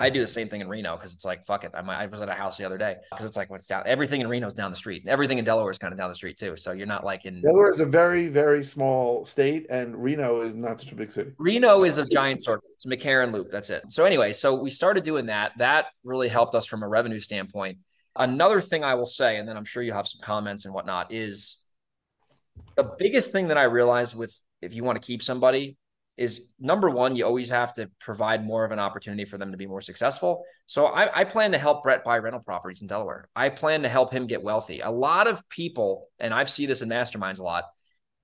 I 0.01 0.11
do 0.11 0.21
the 0.21 0.27
same 0.27 0.49
thing 0.49 0.61
in 0.61 0.69
Reno 0.69 0.97
because 0.97 1.15
it's 1.15 1.25
like 1.25 1.45
fuck 1.45 1.65
it. 1.65 1.71
I'm, 1.75 1.89
I 1.89 2.07
was 2.07 2.21
at 2.21 2.29
a 2.29 2.33
house 2.33 2.57
the 2.57 2.65
other 2.65 2.79
day 2.79 2.97
because 3.11 3.27
it's 3.27 3.37
like 3.37 3.51
what's 3.51 3.67
down. 3.67 3.85
Everything 3.87 4.21
in 4.21 4.29
Reno 4.29 4.49
is 4.49 4.55
down 4.55 4.71
the 4.71 4.77
street. 4.77 5.05
Everything 5.07 5.39
in 5.39 5.45
Delaware 5.45 5.71
is 5.71 5.79
kind 5.79 5.93
of 5.93 5.99
down 5.99 6.09
the 6.09 6.15
street 6.15 6.39
too. 6.39 6.57
So 6.57 6.73
you're 6.73 6.87
not 6.87 7.05
like 7.05 7.25
in 7.25 7.43
Delaware 7.43 7.71
is 7.71 7.81
a 7.81 7.87
very 7.87 8.29
very 8.29 8.65
small 8.65 9.25
state, 9.27 9.67
and 9.71 9.97
Reno 10.03 10.41
is 10.41 10.55
not 10.55 10.81
such 10.81 10.93
a 10.93 10.95
big 10.95 11.13
city. 11.13 11.33
Reno 11.39 11.85
is 11.85 11.99
a 11.99 12.09
giant 12.09 12.43
circle. 12.43 12.69
It's 12.75 12.87
McCarran 12.87 13.33
Loop. 13.33 13.51
That's 13.53 13.71
it. 13.71 13.85
So 13.89 14.05
anyway, 14.05 14.33
so 14.33 14.61
we 14.61 14.71
started 14.71 15.05
doing 15.05 15.27
that. 15.27 15.53
That 15.59 15.87
really 16.05 16.29
helped 16.29 16.55
us 16.55 16.67
from 16.67 16.83
a 16.83 16.89
revenue 16.89 17.21
standpoint. 17.21 17.79
Another 18.17 18.61
thing 18.61 18.85
I 18.85 18.95
will 18.95 19.07
say, 19.07 19.37
and 19.37 19.49
then 19.49 19.57
I'm 19.57 19.65
sure 19.65 19.83
you 19.83 19.93
have 19.93 20.07
some 20.07 20.21
comments 20.21 20.65
and 20.65 20.75
whatnot, 20.75 21.13
is 21.13 21.59
the 22.77 22.85
biggest 22.99 23.33
thing 23.33 23.49
that 23.49 23.59
I 23.59 23.65
realized 23.65 24.17
with 24.17 24.37
if 24.61 24.75
you 24.75 24.85
want 24.85 25.01
to 25.01 25.07
keep 25.07 25.23
somebody 25.23 25.77
is 26.17 26.43
number 26.61 26.91
one, 26.91 27.17
you 27.17 27.25
always 27.25 27.49
have 27.49 27.73
to 27.75 27.91
provide 27.99 28.45
more 28.45 28.65
of 28.65 28.71
an 28.71 28.79
opportunity 28.79 29.25
for 29.25 29.39
them 29.39 29.51
to 29.51 29.57
be 29.57 29.67
more 29.67 29.81
successful. 29.81 30.45
So 30.67 30.87
I, 30.87 31.21
I, 31.21 31.25
plan 31.25 31.53
to 31.53 31.59
help 31.59 31.83
Brett 31.83 32.05
buy 32.05 32.19
rental 32.19 32.43
properties 32.43 32.83
in 32.83 32.87
Delaware. 32.87 33.29
I 33.35 33.49
plan 33.49 33.83
to 33.83 33.89
help 33.89 34.13
him 34.13 34.27
get 34.27 34.43
wealthy. 34.43 34.81
A 34.81 34.91
lot 34.91 35.27
of 35.27 35.49
people, 35.49 36.09
and 36.19 36.35
I've 36.35 36.51
seen 36.51 36.69
this 36.69 36.83
in 36.83 36.89
masterminds 36.89 37.41
a 37.41 37.43
lot, 37.43 37.65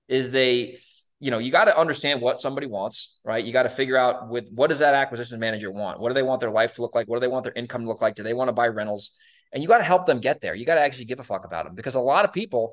is 0.07 0.29
they, 0.29 0.77
you 1.19 1.31
know, 1.31 1.39
you 1.39 1.51
got 1.51 1.65
to 1.65 1.77
understand 1.77 2.21
what 2.21 2.39
somebody 2.39 2.67
wants, 2.67 3.19
right? 3.25 3.43
You 3.43 3.51
got 3.51 3.63
to 3.63 3.69
figure 3.69 3.97
out 3.97 4.29
with 4.29 4.45
what 4.53 4.67
does 4.67 4.79
that 4.79 4.93
acquisition 4.93 5.39
manager 5.39 5.71
want? 5.71 5.99
What 5.99 6.09
do 6.09 6.13
they 6.13 6.23
want 6.23 6.41
their 6.41 6.51
life 6.51 6.73
to 6.73 6.81
look 6.81 6.93
like? 6.93 7.07
What 7.07 7.17
do 7.17 7.21
they 7.21 7.27
want 7.27 7.43
their 7.43 7.53
income 7.53 7.81
to 7.81 7.87
look 7.87 8.01
like? 8.01 8.15
Do 8.15 8.23
they 8.23 8.33
want 8.33 8.49
to 8.49 8.53
buy 8.53 8.67
rentals? 8.67 9.11
And 9.51 9.63
you 9.63 9.67
got 9.67 9.79
to 9.79 9.83
help 9.83 10.05
them 10.05 10.19
get 10.19 10.41
there. 10.41 10.53
You 10.53 10.65
got 10.65 10.75
to 10.75 10.81
actually 10.81 11.05
give 11.05 11.19
a 11.19 11.23
fuck 11.23 11.43
about 11.43 11.65
them 11.65 11.73
because 11.73 11.95
a 11.95 11.99
lot 11.99 12.23
of 12.23 12.31
people 12.33 12.71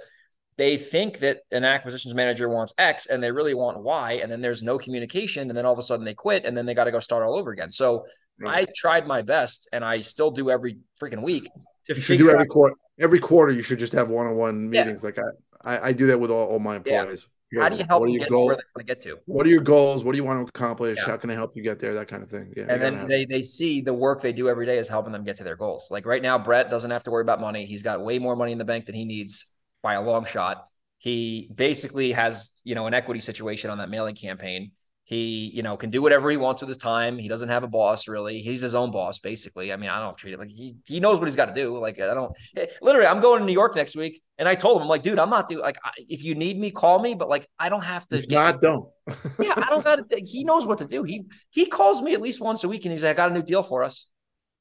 they 0.58 0.78
think 0.78 1.18
that 1.18 1.40
an 1.52 1.64
acquisitions 1.64 2.14
manager 2.14 2.48
wants 2.48 2.72
X 2.78 3.06
and 3.06 3.22
they 3.22 3.30
really 3.30 3.54
want 3.54 3.82
Y, 3.82 4.20
and 4.22 4.30
then 4.30 4.40
there's 4.40 4.62
no 4.62 4.78
communication, 4.78 5.48
and 5.50 5.56
then 5.56 5.66
all 5.66 5.72
of 5.72 5.78
a 5.78 5.82
sudden 5.82 6.04
they 6.04 6.14
quit, 6.14 6.44
and 6.44 6.56
then 6.56 6.66
they 6.66 6.74
got 6.74 6.84
to 6.84 6.90
go 6.90 7.00
start 7.00 7.26
all 7.26 7.36
over 7.36 7.50
again. 7.50 7.70
So 7.70 8.06
right. 8.40 8.66
I 8.66 8.72
tried 8.74 9.06
my 9.06 9.22
best, 9.22 9.68
and 9.72 9.84
I 9.84 10.00
still 10.00 10.30
do 10.30 10.50
every 10.50 10.78
freaking 11.00 11.22
week. 11.22 11.44
To 11.88 11.94
you 11.94 12.00
should 12.00 12.18
do 12.18 12.30
every 12.30 12.42
out- 12.42 12.48
quarter. 12.48 12.74
Every 12.98 13.18
quarter, 13.18 13.52
you 13.52 13.60
should 13.60 13.78
just 13.78 13.92
have 13.92 14.08
one-on-one 14.08 14.70
meetings. 14.70 15.02
Yeah. 15.02 15.06
Like 15.06 15.18
I, 15.18 15.76
I, 15.76 15.88
I, 15.88 15.92
do 15.92 16.06
that 16.06 16.18
with 16.18 16.30
all, 16.30 16.48
all 16.48 16.58
my 16.58 16.76
employees. 16.76 17.26
Yeah. 17.52 17.62
How 17.62 17.68
do 17.68 17.76
you 17.76 17.84
help 17.86 18.00
what 18.00 18.06
them 18.06 18.16
get 18.16 18.30
goals? 18.30 18.48
where 18.48 18.56
they 18.56 18.62
want 18.74 18.86
to 18.88 18.94
get 18.94 19.02
to? 19.02 19.18
What 19.26 19.44
are 19.44 19.50
your 19.50 19.60
goals? 19.60 20.02
What 20.02 20.12
do 20.12 20.16
you 20.16 20.24
want 20.24 20.40
to 20.40 20.48
accomplish? 20.48 20.96
Yeah. 20.96 21.04
How 21.04 21.16
can 21.18 21.28
I 21.28 21.34
help 21.34 21.54
you 21.54 21.62
get 21.62 21.78
there? 21.78 21.92
That 21.92 22.08
kind 22.08 22.22
of 22.22 22.30
thing. 22.30 22.54
Yeah. 22.56 22.64
And 22.70 22.80
then 22.80 23.06
they, 23.06 23.26
they 23.26 23.42
see 23.42 23.82
the 23.82 23.92
work 23.92 24.22
they 24.22 24.32
do 24.32 24.48
every 24.48 24.64
day 24.64 24.78
is 24.78 24.88
helping 24.88 25.12
them 25.12 25.24
get 25.24 25.36
to 25.36 25.44
their 25.44 25.56
goals. 25.56 25.88
Like 25.90 26.06
right 26.06 26.22
now, 26.22 26.38
Brett 26.38 26.70
doesn't 26.70 26.90
have 26.90 27.02
to 27.04 27.10
worry 27.10 27.20
about 27.20 27.40
money. 27.40 27.66
He's 27.66 27.82
got 27.82 28.02
way 28.02 28.18
more 28.18 28.34
money 28.34 28.52
in 28.52 28.58
the 28.58 28.64
bank 28.64 28.86
than 28.86 28.94
he 28.94 29.04
needs 29.04 29.46
by 29.86 29.94
a 29.94 30.02
long 30.02 30.24
shot 30.24 30.66
he 30.98 31.48
basically 31.54 32.12
has, 32.12 32.60
you 32.64 32.74
know, 32.74 32.86
an 32.86 32.94
equity 32.94 33.20
situation 33.20 33.70
on 33.70 33.78
that 33.78 33.88
mailing 33.88 34.14
campaign. 34.14 34.72
He, 35.04 35.52
you 35.54 35.62
know, 35.62 35.76
can 35.76 35.90
do 35.90 36.02
whatever 36.02 36.28
he 36.30 36.36
wants 36.36 36.62
with 36.62 36.68
his 36.68 36.78
time. 36.78 37.16
He 37.16 37.28
doesn't 37.28 37.48
have 37.48 37.62
a 37.62 37.68
boss 37.68 38.08
really. 38.08 38.40
He's 38.40 38.60
his 38.60 38.74
own 38.74 38.90
boss, 38.90 39.20
basically. 39.20 39.72
I 39.72 39.76
mean, 39.76 39.88
I 39.88 40.00
don't 40.00 40.18
treat 40.18 40.34
it 40.34 40.40
like 40.40 40.48
he 40.48 40.74
he 40.84 40.98
knows 40.98 41.20
what 41.20 41.28
he's 41.28 41.36
got 41.36 41.46
to 41.46 41.54
do. 41.54 41.78
Like 41.78 42.00
I 42.00 42.12
don't 42.12 42.32
eh, 42.56 42.66
literally. 42.82 43.06
I'm 43.06 43.20
going 43.20 43.38
to 43.38 43.46
New 43.46 43.52
York 43.52 43.76
next 43.76 43.94
week, 43.94 44.20
and 44.36 44.48
I 44.48 44.56
told 44.56 44.78
him, 44.78 44.82
I'm 44.82 44.88
like, 44.88 45.04
dude, 45.04 45.20
I'm 45.20 45.30
not 45.30 45.48
doing 45.48 45.62
like 45.62 45.78
if 45.96 46.24
you 46.24 46.34
need 46.34 46.58
me, 46.58 46.72
call 46.72 46.98
me. 46.98 47.14
But 47.14 47.28
like, 47.28 47.46
I 47.56 47.68
don't 47.68 47.84
have 47.84 48.08
to. 48.08 48.16
If 48.16 48.28
not, 48.28 48.60
don't. 48.60 48.88
yeah, 49.38 49.54
I 49.56 49.68
don't 49.70 49.84
got 49.84 50.08
to. 50.08 50.20
He 50.20 50.42
knows 50.42 50.66
what 50.66 50.78
to 50.78 50.86
do. 50.86 51.04
He 51.04 51.26
he 51.50 51.66
calls 51.66 52.02
me 52.02 52.14
at 52.14 52.20
least 52.20 52.40
once 52.40 52.64
a 52.64 52.68
week, 52.68 52.84
and 52.84 52.90
he's 52.90 53.04
like, 53.04 53.12
I 53.12 53.14
got 53.14 53.30
a 53.30 53.34
new 53.34 53.44
deal 53.44 53.62
for 53.62 53.84
us. 53.84 54.06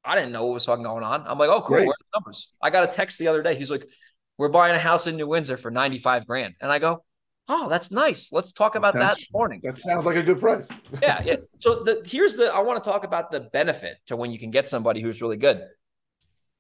I 0.04 0.14
didn't 0.14 0.32
know 0.32 0.46
what 0.46 0.54
was 0.54 0.66
fucking 0.66 0.84
going 0.84 1.04
on. 1.04 1.24
I'm 1.26 1.40
like, 1.40 1.50
oh, 1.50 1.62
cool. 1.62 1.78
Where 1.78 1.86
are 1.86 1.88
the 1.88 2.20
numbers? 2.20 2.54
I 2.62 2.70
got 2.70 2.88
a 2.88 2.92
text 2.92 3.18
the 3.18 3.30
other 3.30 3.42
day. 3.42 3.56
He's 3.56 3.72
like, 3.72 3.88
we're 4.38 4.50
buying 4.50 4.76
a 4.76 4.80
house 4.80 5.08
in 5.08 5.16
New 5.16 5.28
Windsor 5.28 5.58
for 5.58 5.72
95 5.72 6.28
grand. 6.28 6.56
And 6.62 6.72
I 6.72 6.80
go, 6.80 7.04
oh, 7.48 7.70
that's 7.70 7.92
nice. 7.92 8.32
Let's 8.32 8.52
talk 8.52 8.76
about 8.76 8.96
that 8.96 9.18
morning. 9.34 9.62
That 9.64 9.78
sounds 9.78 10.06
like 10.06 10.16
a 10.16 10.24
good 10.24 10.40
price. 10.40 10.68
yeah, 11.02 11.22
yeah. 11.24 11.36
So 11.60 11.84
the 11.84 12.02
here's 12.06 12.36
the 12.36 12.54
I 12.54 12.60
want 12.60 12.84
to 12.84 12.90
talk 12.90 13.04
about 13.04 13.32
the 13.32 13.42
benefit 13.42 13.98
to 14.08 14.16
when 14.16 14.32
you 14.32 14.40
can 14.40 14.52
get 14.52 14.68
somebody 14.68 15.02
who's 15.02 15.22
really 15.22 15.38
good. 15.38 15.62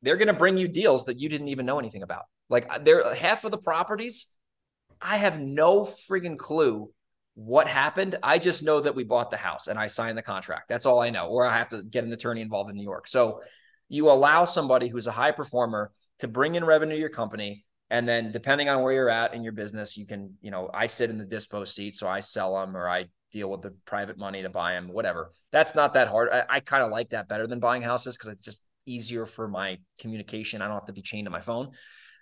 They're 0.01 0.17
going 0.17 0.27
to 0.27 0.33
bring 0.33 0.57
you 0.57 0.67
deals 0.67 1.05
that 1.05 1.19
you 1.19 1.29
didn't 1.29 1.47
even 1.47 1.65
know 1.65 1.79
anything 1.79 2.03
about. 2.03 2.23
Like 2.49 2.71
uh, 2.71 2.79
they're 2.79 3.13
half 3.15 3.43
of 3.43 3.51
the 3.51 3.57
properties, 3.57 4.27
I 5.01 5.17
have 5.17 5.39
no 5.39 5.85
friggin' 6.09 6.37
clue 6.37 6.91
what 7.33 7.67
happened. 7.67 8.17
I 8.23 8.37
just 8.37 8.63
know 8.63 8.79
that 8.79 8.95
we 8.95 9.03
bought 9.03 9.29
the 9.29 9.37
house 9.37 9.67
and 9.67 9.77
I 9.77 9.87
signed 9.87 10.17
the 10.17 10.21
contract. 10.21 10.69
That's 10.69 10.85
all 10.85 11.01
I 11.01 11.09
know. 11.09 11.27
Or 11.27 11.45
I 11.45 11.57
have 11.57 11.69
to 11.69 11.83
get 11.83 12.03
an 12.03 12.13
attorney 12.13 12.41
involved 12.41 12.69
in 12.69 12.75
New 12.75 12.83
York. 12.83 13.07
So 13.07 13.41
you 13.89 14.09
allow 14.09 14.45
somebody 14.45 14.87
who's 14.87 15.07
a 15.07 15.11
high 15.11 15.31
performer 15.31 15.91
to 16.19 16.27
bring 16.27 16.55
in 16.55 16.63
revenue 16.63 16.95
to 16.95 16.99
your 16.99 17.09
company 17.09 17.64
and 17.89 18.07
then 18.07 18.31
depending 18.31 18.69
on 18.69 18.81
where 18.81 18.93
you're 18.93 19.09
at 19.09 19.33
in 19.33 19.43
your 19.43 19.53
business, 19.53 19.95
you 19.95 20.05
can, 20.05 20.33
you 20.41 20.51
know, 20.51 20.69
I 20.73 20.87
sit 20.87 21.09
in 21.09 21.17
the 21.17 21.25
dispo 21.25 21.67
seat, 21.67 21.95
so 21.95 22.07
I 22.07 22.19
sell 22.19 22.55
them 22.59 22.75
or 22.75 22.89
I 22.89 23.05
deal 23.31 23.49
with 23.49 23.61
the 23.61 23.75
private 23.85 24.17
money 24.17 24.41
to 24.41 24.49
buy 24.49 24.73
them, 24.73 24.87
whatever. 24.87 25.31
That's 25.51 25.75
not 25.75 25.93
that 25.93 26.07
hard. 26.07 26.29
I, 26.31 26.43
I 26.49 26.59
kind 26.61 26.83
of 26.83 26.91
like 26.91 27.09
that 27.09 27.27
better 27.27 27.47
than 27.47 27.59
buying 27.59 27.81
houses 27.81 28.17
because 28.17 28.29
it's 28.29 28.43
just 28.43 28.61
easier 28.85 29.25
for 29.25 29.47
my 29.47 29.77
communication. 29.99 30.61
I 30.61 30.65
don't 30.65 30.75
have 30.75 30.87
to 30.87 30.93
be 30.93 31.01
chained 31.01 31.25
to 31.25 31.31
my 31.31 31.41
phone. 31.41 31.71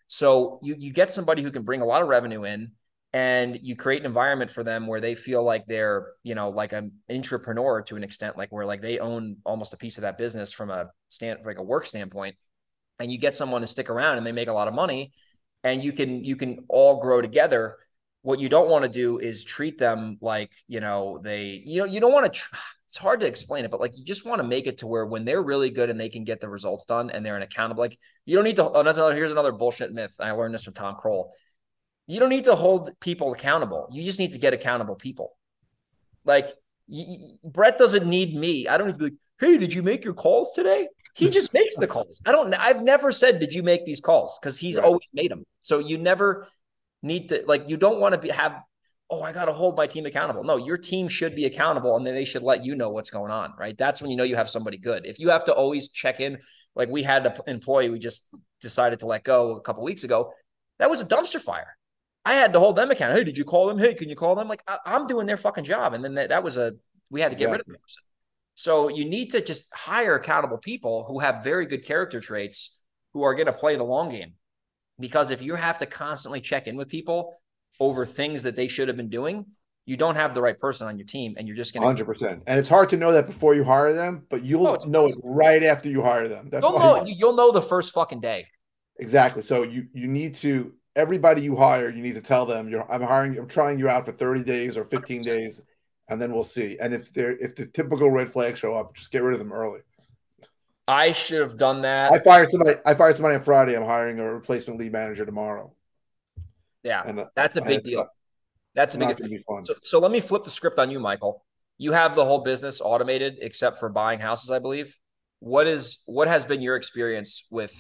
So 0.08 0.60
you 0.62 0.76
you 0.78 0.92
get 0.92 1.12
somebody 1.12 1.42
who 1.42 1.52
can 1.52 1.64
bring 1.64 1.82
a 1.82 1.86
lot 1.86 2.02
of 2.02 2.08
revenue 2.08 2.44
in 2.44 2.72
and 3.14 3.60
you 3.62 3.76
create 3.76 4.02
an 4.02 4.06
environment 4.06 4.52
for 4.52 4.64
them 4.64 4.88
where 4.88 5.00
they 5.00 5.16
feel 5.16 5.44
like 5.44 5.66
they're, 5.66 6.14
you 6.24 6.36
know, 6.36 6.50
like 6.50 6.74
an 6.74 6.92
entrepreneur 7.10 7.82
to 7.84 7.96
an 7.96 8.04
extent, 8.04 8.38
like 8.38 8.52
where 8.52 8.66
like 8.66 8.82
they 8.82 9.00
own 9.00 9.38
almost 9.46 9.74
a 9.74 9.78
piece 9.78 9.98
of 9.98 10.02
that 10.02 10.18
business 10.18 10.52
from 10.52 10.72
a 10.72 10.90
stand 11.10 11.40
like 11.46 11.58
a 11.58 11.64
work 11.64 11.86
standpoint. 11.86 12.36
And 13.00 13.12
you 13.12 13.18
get 13.18 13.36
someone 13.36 13.62
to 13.62 13.68
stick 13.68 13.90
around 13.90 14.18
and 14.18 14.26
they 14.26 14.32
make 14.32 14.50
a 14.50 14.54
lot 14.54 14.68
of 14.68 14.74
money 14.74 15.14
and 15.64 15.84
you 15.84 15.94
can 15.94 16.24
you 16.24 16.36
can 16.36 16.66
all 16.70 17.00
grow 17.00 17.22
together 17.22 17.78
what 18.22 18.40
you 18.40 18.48
don't 18.48 18.70
want 18.70 18.84
to 18.84 18.90
do 18.90 19.20
is 19.20 19.44
treat 19.44 19.78
them 19.78 20.18
like 20.22 20.52
you 20.68 20.80
know 20.80 21.20
they 21.24 21.62
you 21.66 21.80
know 21.80 21.86
you 21.86 22.00
don't 22.00 22.14
want 22.14 22.26
to 22.26 22.40
tr- 22.40 22.56
it's 22.88 22.98
hard 22.98 23.20
to 23.20 23.26
explain 23.26 23.66
it 23.66 23.72
but 23.72 23.80
like 23.80 23.98
you 23.98 24.06
just 24.06 24.26
want 24.26 24.40
to 24.40 24.48
make 24.48 24.68
it 24.68 24.78
to 24.78 24.88
where 24.88 25.06
when 25.06 25.26
they're 25.26 25.42
really 25.42 25.72
good 25.72 25.90
and 25.90 26.00
they 26.00 26.10
can 26.10 26.24
get 26.24 26.40
the 26.40 26.48
results 26.48 26.86
done 26.86 27.10
and 27.10 27.26
they're 27.26 27.36
an 27.36 27.42
accountable 27.42 27.82
like 27.82 27.98
you 28.26 28.36
don't 28.36 28.46
need 28.46 28.56
to 28.56 28.70
oh, 28.70 28.82
another, 28.82 29.16
here's 29.16 29.32
another 29.32 29.52
bullshit 29.52 29.92
myth 29.92 30.14
i 30.20 30.30
learned 30.32 30.54
this 30.54 30.64
from 30.64 30.74
tom 30.74 30.96
krol 30.96 31.30
you 32.08 32.20
don't 32.20 32.30
need 32.30 32.46
to 32.46 32.56
hold 32.56 32.92
people 33.00 33.34
accountable. 33.34 33.88
You 33.92 34.04
just 34.04 34.20
need 34.20 34.34
to 34.34 34.38
get 34.38 34.54
accountable 34.54 34.96
people. 34.96 35.38
Like 36.26 36.50
you, 36.88 37.38
brett 37.44 37.78
doesn't 37.78 38.06
need 38.06 38.36
me 38.36 38.68
i 38.68 38.78
don't 38.78 38.88
need 38.88 38.94
to 38.94 39.00
be 39.00 39.06
like 39.06 39.14
Hey, 39.44 39.58
did 39.58 39.74
you 39.74 39.84
make 39.84 40.06
your 40.06 40.14
calls 40.14 40.54
today? 40.54 40.88
He 41.16 41.30
just 41.30 41.54
makes 41.54 41.76
the 41.76 41.88
calls. 41.88 42.22
I 42.26 42.32
don't. 42.32 42.54
I've 42.54 42.82
never 42.82 43.12
said, 43.12 43.40
"Did 43.40 43.54
you 43.54 43.62
make 43.62 43.86
these 43.86 44.00
calls?" 44.00 44.40
Because 44.40 44.58
he's 44.58 44.78
right. 44.78 44.86
always 44.86 45.08
made 45.14 45.32
them. 45.32 45.44
So 45.62 45.80
you 45.80 45.98
never 45.98 46.48
need 47.02 47.30
to 47.30 47.44
like. 47.46 47.68
You 47.68 47.78
don't 47.78 48.00
want 48.00 48.14
to 48.14 48.20
be 48.20 48.30
have. 48.30 48.62
Oh, 49.10 49.22
I 49.22 49.32
got 49.32 49.46
to 49.46 49.54
hold 49.54 49.76
my 49.76 49.86
team 49.86 50.06
accountable. 50.06 50.44
No, 50.44 50.56
your 50.56 50.78
team 50.78 51.08
should 51.08 51.36
be 51.36 51.46
accountable, 51.46 51.98
and 51.98 52.08
then 52.08 52.16
they 52.16 52.26
should 52.26 52.42
let 52.42 52.64
you 52.64 52.74
know 52.76 52.90
what's 52.90 53.10
going 53.10 53.32
on. 53.32 53.54
Right? 53.60 53.76
That's 53.78 54.02
when 54.02 54.12
you 54.12 54.18
know 54.18 54.24
you 54.24 54.38
have 54.38 54.50
somebody 54.50 54.78
good. 54.78 55.06
If 55.06 55.20
you 55.20 55.30
have 55.30 55.46
to 55.46 55.54
always 55.54 55.90
check 55.90 56.20
in, 56.20 56.38
like 56.74 56.90
we 56.90 57.04
had 57.04 57.26
an 57.26 57.34
employee 57.48 57.90
we 57.90 58.00
just 58.00 58.28
decided 58.62 59.00
to 59.00 59.08
let 59.08 59.24
go 59.24 59.56
a 59.56 59.62
couple 59.62 59.84
weeks 59.84 60.04
ago. 60.04 60.32
That 60.80 60.90
was 60.90 61.02
a 61.02 61.06
dumpster 61.06 61.42
fire. 61.42 61.76
I 62.26 62.36
had 62.36 62.54
to 62.54 62.60
hold 62.60 62.76
them 62.76 62.90
accountable. 62.90 63.20
Hey, 63.20 63.26
did 63.26 63.38
you 63.38 63.44
call 63.44 63.68
them? 63.68 63.78
Hey, 63.78 63.94
can 63.94 64.10
you 64.10 64.16
call 64.16 64.36
them? 64.36 64.48
Like 64.48 64.64
I- 64.68 64.96
am 64.96 65.08
doing 65.08 65.28
their 65.28 65.38
fucking 65.38 65.66
job, 65.66 65.94
and 65.94 66.04
then 66.04 66.16
that, 66.16 66.30
that 66.30 66.44
was 66.44 66.58
a 66.58 66.74
we 67.10 67.22
had 67.22 67.32
to 67.32 67.38
get 67.38 67.50
rid 67.50 67.60
of 67.60 67.68
them. 67.68 67.78
So 68.56 68.88
you 68.88 69.06
need 69.06 69.32
to 69.32 69.42
just 69.42 69.66
hire 69.74 70.16
accountable 70.16 70.58
people 70.58 71.06
who 71.08 71.20
have 71.20 71.44
very 71.44 71.66
good 71.66 71.86
character 71.86 72.20
traits 72.20 72.80
who 73.14 73.24
are 73.24 73.34
going 73.34 73.48
to 73.48 73.54
play 73.54 73.76
the 73.76 73.84
long 73.84 74.10
game. 74.10 74.34
Because 75.00 75.32
if 75.32 75.42
you 75.42 75.56
have 75.56 75.80
to 75.80 75.86
constantly 75.86 76.40
check 76.40 76.68
in 76.68 76.76
with 76.76 76.88
people 76.88 77.36
over 77.80 78.06
things 78.06 78.44
that 78.44 78.56
they 78.56 78.68
should 78.68 78.88
have 78.88 78.98
been 78.98 79.10
doing, 79.10 79.46
you 79.86 79.98
don't 79.98 80.16
have 80.16 80.34
the 80.34 80.42
right 80.42 80.58
person 80.58 80.88
on 80.88 80.98
your 80.98 81.06
team 81.06 81.34
and 81.38 81.48
you're 81.48 81.58
just 81.58 81.74
going 81.74 81.96
to 81.96 82.06
100%. 82.06 82.42
And 82.48 82.60
it's 82.60 82.70
hard 82.70 82.90
to 82.92 82.98
know 82.98 83.12
that 83.12 83.28
before 83.28 83.56
you 83.56 83.64
hire 83.64 83.92
them, 83.92 84.26
but 84.30 84.44
you'll 84.44 84.68
oh, 84.68 84.76
no, 84.86 85.02
know 85.02 85.06
it 85.08 85.16
right 85.24 85.64
after 85.64 85.90
you 85.90 86.02
hire 86.02 86.28
them. 86.28 86.50
That's 86.50 86.64
you'll 86.64 86.80
know, 86.80 87.06
you, 87.06 87.16
you'll 87.18 87.36
know 87.36 87.52
the 87.52 87.62
first 87.62 87.94
fucking 87.94 88.22
day. 88.22 88.48
Exactly. 89.00 89.42
So 89.42 89.64
you 89.64 89.88
you 89.94 90.08
need 90.08 90.36
to 90.36 90.74
everybody 90.96 91.42
you 91.42 91.56
hire, 91.56 91.90
you 91.90 92.02
need 92.02 92.16
to 92.16 92.22
tell 92.22 92.46
them 92.46 92.70
you're 92.70 92.90
I'm 92.92 93.02
hiring 93.02 93.38
I'm 93.38 93.48
trying 93.48 93.80
you 93.80 93.90
out 93.90 94.06
for 94.06 94.12
30 94.12 94.44
days 94.44 94.78
or 94.78 94.86
15 94.86 95.22
days 95.22 95.62
and 96.10 96.22
then 96.22 96.34
we'll 96.34 96.44
see. 96.44 96.78
And 96.80 96.94
if 96.94 97.14
they're 97.14 97.38
if 97.38 97.56
the 97.56 97.66
typical 97.66 98.12
red 98.12 98.30
flags 98.30 98.60
show 98.60 98.74
up, 98.74 98.96
just 98.96 99.12
get 99.12 99.24
rid 99.24 99.34
of 99.34 99.40
them 99.40 99.54
early. 99.54 99.82
I 100.88 101.14
should 101.14 101.42
have 101.42 101.58
done 101.58 101.82
that. 101.82 102.14
I 102.14 102.20
fired 102.20 102.50
somebody. 102.50 102.78
I 102.86 102.94
fired 102.94 103.16
somebody 103.16 103.36
on 103.36 103.44
Friday. 103.44 103.76
I'm 103.76 103.86
hiring 103.86 104.20
a 104.20 104.34
replacement 104.34 104.80
lead 104.80 104.92
manager 104.92 105.26
tomorrow. 105.26 105.74
Yeah, 106.84 107.04
and 107.06 107.22
uh, 107.22 107.26
that's 107.36 107.56
a 107.56 107.62
big 107.62 107.84
deal. 107.84 108.00
Not, 108.00 108.10
that's 108.76 108.96
a 108.96 108.98
big 108.98 109.16
deal. 109.16 109.40
So, 109.66 109.76
so 109.82 110.00
let 110.00 110.12
me 110.12 110.20
flip 110.20 110.44
the 110.44 110.52
script 110.52 110.80
on 110.80 110.92
you, 110.92 111.00
Michael. 111.00 111.46
You 111.78 111.94
have 111.94 112.16
the 112.16 112.26
whole 112.26 112.44
business 112.44 112.82
automated 112.82 113.38
except 113.42 113.80
for 113.80 113.88
buying 113.88 114.20
houses, 114.20 114.52
I 114.52 114.60
believe. 114.60 114.98
What 115.40 115.68
is 115.68 116.04
what 116.06 116.28
has 116.28 116.44
been 116.44 116.62
your 116.62 116.76
experience 116.76 117.46
with 117.50 117.74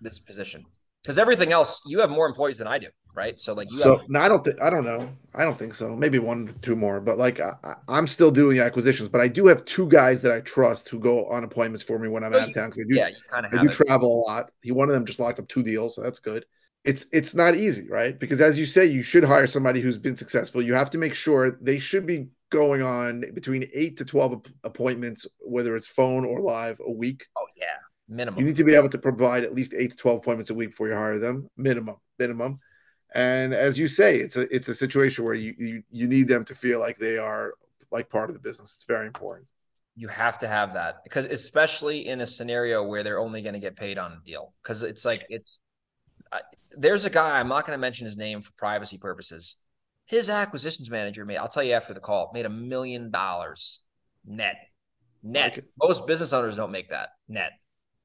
this 0.00 0.20
position? 0.20 0.64
Because 1.02 1.18
everything 1.18 1.52
else, 1.52 1.80
you 1.86 2.00
have 2.00 2.10
more 2.10 2.26
employees 2.26 2.58
than 2.58 2.66
I 2.66 2.78
do 2.78 2.88
right? 3.18 3.38
So 3.38 3.52
like 3.52 3.70
you. 3.70 3.78
So 3.78 3.98
have- 3.98 4.08
no, 4.08 4.20
I 4.20 4.28
don't 4.28 4.44
think 4.44 4.62
I 4.62 4.70
don't 4.70 4.84
know. 4.84 5.10
I 5.34 5.42
don't 5.42 5.56
think 5.56 5.74
so. 5.74 5.94
Maybe 5.94 6.18
one, 6.18 6.54
two 6.62 6.76
more, 6.76 7.00
but 7.00 7.18
like 7.18 7.40
I, 7.40 7.54
am 7.88 8.06
still 8.06 8.30
doing 8.30 8.60
acquisitions. 8.60 9.08
But 9.08 9.20
I 9.20 9.28
do 9.28 9.46
have 9.46 9.64
two 9.64 9.88
guys 9.88 10.22
that 10.22 10.32
I 10.32 10.40
trust 10.40 10.88
who 10.88 10.98
go 10.98 11.26
on 11.26 11.44
appointments 11.44 11.84
for 11.84 11.98
me 11.98 12.08
when 12.08 12.24
I'm 12.24 12.32
so 12.32 12.40
out 12.40 12.48
of 12.48 12.54
town 12.54 12.68
because 12.68 12.84
I 12.86 12.88
do. 12.88 12.94
Yeah, 12.94 13.08
you 13.08 13.16
kind 13.28 13.44
of. 13.44 13.52
I 13.52 13.62
do 13.62 13.68
it. 13.68 13.72
travel 13.72 14.08
a 14.08 14.30
lot. 14.30 14.50
He 14.62 14.70
one 14.70 14.88
of 14.88 14.94
them 14.94 15.04
just 15.04 15.18
locked 15.18 15.40
up 15.40 15.48
two 15.48 15.62
deals, 15.62 15.96
so 15.96 16.02
that's 16.02 16.20
good. 16.20 16.46
It's 16.84 17.06
it's 17.12 17.34
not 17.34 17.56
easy, 17.56 17.90
right? 17.90 18.18
Because 18.18 18.40
as 18.40 18.58
you 18.58 18.64
say, 18.64 18.86
you 18.86 19.02
should 19.02 19.24
hire 19.24 19.48
somebody 19.48 19.80
who's 19.80 19.98
been 19.98 20.16
successful. 20.16 20.62
You 20.62 20.74
have 20.74 20.90
to 20.90 20.98
make 20.98 21.14
sure 21.14 21.58
they 21.60 21.80
should 21.80 22.06
be 22.06 22.28
going 22.50 22.82
on 22.82 23.24
between 23.34 23.68
eight 23.74 23.98
to 23.98 24.04
twelve 24.04 24.40
appointments, 24.62 25.26
whether 25.40 25.74
it's 25.74 25.88
phone 25.88 26.24
or 26.24 26.40
live, 26.40 26.80
a 26.86 26.90
week. 26.90 27.26
Oh 27.36 27.46
minimum. 28.08 28.40
You 28.40 28.46
need 28.46 28.56
to 28.56 28.64
be 28.64 28.74
able 28.74 28.88
to 28.88 28.98
provide 28.98 29.44
at 29.44 29.54
least 29.54 29.74
eight 29.74 29.90
to 29.90 29.96
twelve 29.96 30.18
appointments 30.18 30.50
a 30.50 30.54
week 30.54 30.70
before 30.70 30.88
you 30.88 30.94
hire 30.94 31.18
them, 31.18 31.48
minimum, 31.56 31.96
minimum. 32.18 32.58
And 33.14 33.54
as 33.54 33.78
you 33.78 33.88
say, 33.88 34.16
it's 34.16 34.36
a 34.36 34.54
it's 34.54 34.68
a 34.68 34.74
situation 34.74 35.24
where 35.24 35.34
you 35.34 35.54
you, 35.58 35.82
you 35.90 36.06
need 36.06 36.28
them 36.28 36.44
to 36.44 36.54
feel 36.54 36.78
like 36.78 36.98
they 36.98 37.18
are 37.18 37.54
like 37.90 38.10
part 38.10 38.30
of 38.30 38.34
the 38.34 38.40
business. 38.40 38.74
It's 38.74 38.84
very 38.84 39.06
important. 39.06 39.46
You 39.96 40.08
have 40.08 40.38
to 40.40 40.48
have 40.48 40.74
that 40.74 41.02
because 41.04 41.24
especially 41.24 42.06
in 42.06 42.20
a 42.20 42.26
scenario 42.26 42.84
where 42.84 43.02
they're 43.02 43.18
only 43.18 43.42
going 43.42 43.54
to 43.54 43.60
get 43.60 43.76
paid 43.76 43.98
on 43.98 44.12
a 44.12 44.24
deal 44.24 44.52
because 44.62 44.82
it's 44.82 45.04
like 45.04 45.24
it's 45.28 45.60
uh, 46.30 46.38
there's 46.76 47.04
a 47.04 47.10
guy 47.10 47.40
I'm 47.40 47.48
not 47.48 47.66
going 47.66 47.76
to 47.76 47.80
mention 47.80 48.04
his 48.06 48.16
name 48.16 48.42
for 48.42 48.52
privacy 48.52 48.98
purposes. 48.98 49.56
His 50.06 50.30
acquisitions 50.30 50.90
manager 50.90 51.24
made 51.24 51.38
I'll 51.38 51.48
tell 51.48 51.62
you 51.62 51.72
after 51.72 51.94
the 51.94 52.00
call 52.00 52.30
made 52.32 52.46
a 52.46 52.50
million 52.50 53.10
dollars 53.10 53.80
net 54.24 54.56
net. 55.22 55.64
Most 55.82 56.06
business 56.06 56.32
owners 56.32 56.56
don't 56.56 56.70
make 56.70 56.90
that 56.90 57.10
net. 57.28 57.52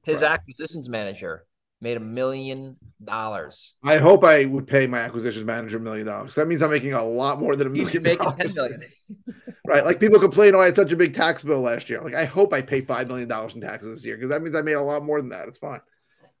His 0.04 0.22
right. 0.22 0.32
acquisitions 0.32 0.88
manager 0.88 1.44
made 1.80 1.96
a 1.96 2.00
million 2.00 2.76
dollars. 3.02 3.76
I 3.84 3.98
hope 3.98 4.24
I 4.24 4.46
would 4.46 4.66
pay 4.66 4.86
my 4.86 4.98
acquisitions 4.98 5.44
manager 5.44 5.78
a 5.78 5.80
million 5.80 6.06
dollars. 6.06 6.34
That 6.34 6.48
means 6.48 6.62
I'm 6.62 6.70
making 6.70 6.94
a 6.94 7.04
lot 7.04 7.38
more 7.38 7.56
than 7.56 7.66
a 7.66 7.70
million 7.70 8.02
dollars. 8.02 8.58
right? 9.66 9.84
Like 9.84 10.00
people 10.00 10.18
complain, 10.18 10.54
oh, 10.54 10.60
I 10.60 10.66
had 10.66 10.76
such 10.76 10.92
a 10.92 10.96
big 10.96 11.14
tax 11.14 11.42
bill 11.42 11.60
last 11.60 11.90
year. 11.90 12.00
Like 12.00 12.14
I 12.14 12.24
hope 12.24 12.52
I 12.52 12.62
pay 12.62 12.80
five 12.80 13.08
million 13.08 13.28
dollars 13.28 13.54
in 13.54 13.60
taxes 13.60 13.94
this 13.94 14.06
year 14.06 14.16
because 14.16 14.30
that 14.30 14.42
means 14.42 14.56
I 14.56 14.62
made 14.62 14.72
a 14.72 14.82
lot 14.82 15.02
more 15.02 15.20
than 15.20 15.30
that. 15.30 15.48
It's 15.48 15.58
fine. 15.58 15.80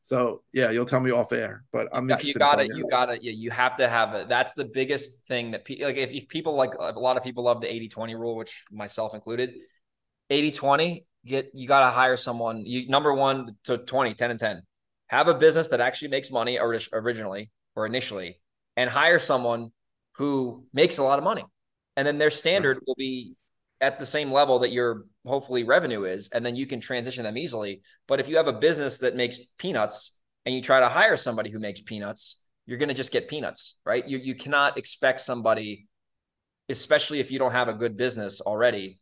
So 0.04 0.42
yeah, 0.52 0.70
you'll 0.70 0.84
tell 0.84 1.00
me 1.00 1.10
off 1.10 1.32
air, 1.32 1.64
but 1.72 1.88
I'm 1.92 2.08
you 2.08 2.34
got 2.34 2.60
it. 2.60 2.68
You 2.74 2.86
got 2.90 3.08
it. 3.08 3.22
Yeah, 3.22 3.32
you 3.32 3.50
have 3.50 3.76
to 3.76 3.88
have 3.88 4.14
it. 4.14 4.28
That's 4.28 4.52
the 4.52 4.66
biggest 4.66 5.26
thing 5.26 5.52
that 5.52 5.64
people 5.64 5.86
like. 5.86 5.96
If, 5.96 6.12
if 6.12 6.28
people 6.28 6.54
like 6.54 6.74
a 6.78 6.98
lot 6.98 7.16
of 7.16 7.22
people 7.22 7.44
love 7.44 7.62
the 7.62 7.72
80 7.72 7.88
20 7.88 8.14
rule, 8.14 8.36
which 8.36 8.64
myself 8.70 9.14
included, 9.14 9.54
80 10.28 10.52
20, 10.52 11.06
get 11.24 11.50
you 11.54 11.66
got 11.66 11.80
to 11.80 11.90
hire 11.90 12.16
someone. 12.16 12.64
You 12.66 12.88
number 12.88 13.12
one 13.12 13.56
to 13.64 13.78
20, 13.78 14.14
10 14.14 14.30
and 14.30 14.40
10 14.40 14.62
have 15.08 15.28
a 15.28 15.34
business 15.34 15.68
that 15.68 15.80
actually 15.80 16.08
makes 16.08 16.30
money 16.30 16.58
or, 16.58 16.78
originally 16.92 17.50
or 17.76 17.86
initially 17.86 18.40
and 18.76 18.90
hire 18.90 19.18
someone 19.18 19.70
who 20.12 20.64
makes 20.72 20.98
a 20.98 21.02
lot 21.02 21.18
of 21.18 21.24
money. 21.24 21.44
And 21.96 22.06
then 22.06 22.18
their 22.18 22.30
standard 22.30 22.80
will 22.86 22.94
be 22.96 23.34
at 23.80 23.98
the 23.98 24.06
same 24.06 24.32
level 24.32 24.60
that 24.60 24.72
your 24.72 25.04
hopefully 25.26 25.62
revenue 25.64 26.04
is 26.04 26.28
and 26.30 26.44
then 26.44 26.56
you 26.56 26.66
can 26.66 26.80
transition 26.80 27.24
them 27.24 27.36
easily. 27.36 27.82
But 28.08 28.20
if 28.20 28.28
you 28.28 28.36
have 28.36 28.48
a 28.48 28.52
business 28.52 28.98
that 28.98 29.16
makes 29.16 29.38
peanuts 29.58 30.18
and 30.46 30.54
you 30.54 30.60
try 30.60 30.80
to 30.80 30.88
hire 30.88 31.16
somebody 31.16 31.50
who 31.50 31.58
makes 31.58 31.80
peanuts 31.80 32.40
you're 32.66 32.78
going 32.78 32.88
to 32.88 32.94
just 32.94 33.12
get 33.12 33.28
peanuts 33.28 33.78
right? 33.84 34.06
You, 34.06 34.18
you 34.18 34.34
cannot 34.34 34.78
expect 34.78 35.20
somebody 35.20 35.86
especially 36.68 37.20
if 37.20 37.30
you 37.30 37.38
don't 37.38 37.52
have 37.52 37.68
a 37.68 37.74
good 37.74 37.96
business 37.96 38.40
already 38.40 38.98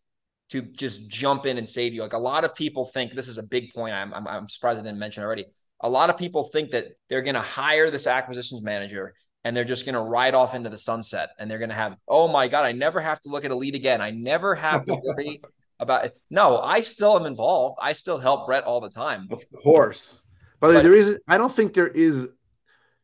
to 0.53 0.63
just 0.63 1.09
jump 1.09 1.47
in 1.47 1.59
and 1.59 1.67
save 1.67 1.95
you. 1.95 2.03
Like 2.03 2.13
a 2.13 2.19
lot 2.19 2.45
of 2.45 2.55
people 2.55 2.85
think 2.85 3.13
this 3.13 3.29
is 3.29 3.39
a 3.39 3.43
big 3.43 3.73
point 3.73 3.95
i'm, 3.95 4.13
I'm, 4.13 4.29
I'm 4.29 4.49
surprised 4.49 4.79
i 4.79 4.83
didn't 4.83 4.99
mention 4.99 5.23
already. 5.23 5.47
A 5.81 5.89
lot 5.89 6.11
of 6.11 6.17
people 6.17 6.45
think 6.45 6.71
that 6.71 6.87
they're 7.09 7.23
going 7.23 7.35
to 7.35 7.41
hire 7.41 7.91
this 7.91 8.07
acquisitions 8.07 8.63
manager 8.63 9.15
and 9.43 9.57
they're 9.57 9.65
just 9.65 9.85
going 9.85 9.95
to 9.95 10.01
ride 10.01 10.35
off 10.35 10.55
into 10.55 10.71
the 10.71 10.79
sunset 10.79 11.31
and 11.39 11.51
they're 11.51 11.59
going 11.59 11.71
to 11.71 11.75
have 11.75 11.97
oh 12.07 12.29
my 12.29 12.47
god 12.47 12.65
i 12.65 12.71
never 12.71 13.01
have 13.01 13.21
to 13.23 13.31
look 13.31 13.45
at 13.45 13.51
a 13.51 13.57
lead 13.57 13.75
again. 13.75 14.01
I 14.01 14.11
never 14.11 14.55
have 14.55 14.85
to 14.87 14.95
worry 15.03 15.41
about 15.81 16.05
it. 16.05 16.19
No 16.31 16.59
i 16.59 16.81
still 16.81 17.19
am 17.19 17.27
involved. 17.27 17.79
I 17.83 17.93
still 17.93 18.19
help 18.19 18.47
brett 18.47 18.65
all 18.65 18.81
the 18.81 18.91
time. 18.91 19.29
Of 19.31 19.45
course. 19.63 20.23
But, 20.61 20.75
but 20.75 20.83
there 20.83 20.95
is 20.95 21.19
i 21.29 21.39
don't 21.39 21.53
think 21.53 21.73
there 21.73 21.89
is 21.89 22.23
you 22.25 22.31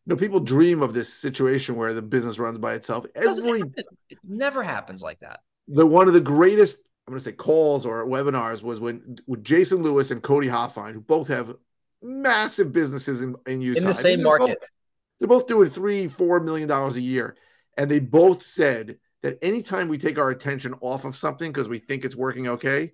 know 0.07 0.17
people 0.17 0.41
dream 0.41 0.83
of 0.83 0.95
this 0.95 1.13
situation 1.13 1.77
where 1.77 1.93
the 1.95 2.03
business 2.03 2.39
runs 2.39 2.59
by 2.59 2.75
itself. 2.75 3.07
Every 3.15 3.61
it, 3.61 3.87
it 4.11 4.19
never 4.23 4.63
happens 4.63 5.03
like 5.03 5.21
that. 5.21 5.41
The 5.67 5.87
one 5.87 6.09
of 6.09 6.15
the 6.15 6.21
greatest 6.21 6.88
i'm 7.09 7.13
going 7.13 7.21
to 7.21 7.29
say 7.29 7.33
calls 7.33 7.87
or 7.87 8.07
webinars 8.07 8.63
was 8.63 8.79
when 8.79 9.19
with 9.27 9.43
jason 9.43 9.83
lewis 9.83 10.11
and 10.11 10.23
cody 10.23 10.47
hofhine 10.47 10.93
who 10.93 11.01
both 11.01 11.29
have 11.29 11.55
massive 12.03 12.73
businesses 12.73 13.23
in, 13.23 13.35
in 13.47 13.61
Utah. 13.61 13.81
In 13.81 13.87
the 13.87 13.95
same 13.95 14.19
they're 14.19 14.25
market. 14.25 14.47
Both, 14.61 14.69
they're 15.19 15.29
both 15.29 15.47
doing 15.47 15.69
three, 15.69 16.09
four 16.09 16.41
million 16.41 16.69
dollars 16.69 16.97
a 16.97 17.01
year. 17.01 17.37
And 17.77 17.91
they 17.91 18.01
both 18.01 18.43
said 18.43 18.99
that 19.23 19.39
anytime 19.43 19.89
we 19.89 19.99
take 19.99 20.19
our 20.19 20.31
attention 20.31 20.75
off 20.81 21.05
of 21.05 21.17
something 21.17 21.51
because 21.53 21.69
we 21.69 21.79
think 21.79 22.05
it's 22.05 22.17
working 22.17 22.49
okay, 22.49 22.93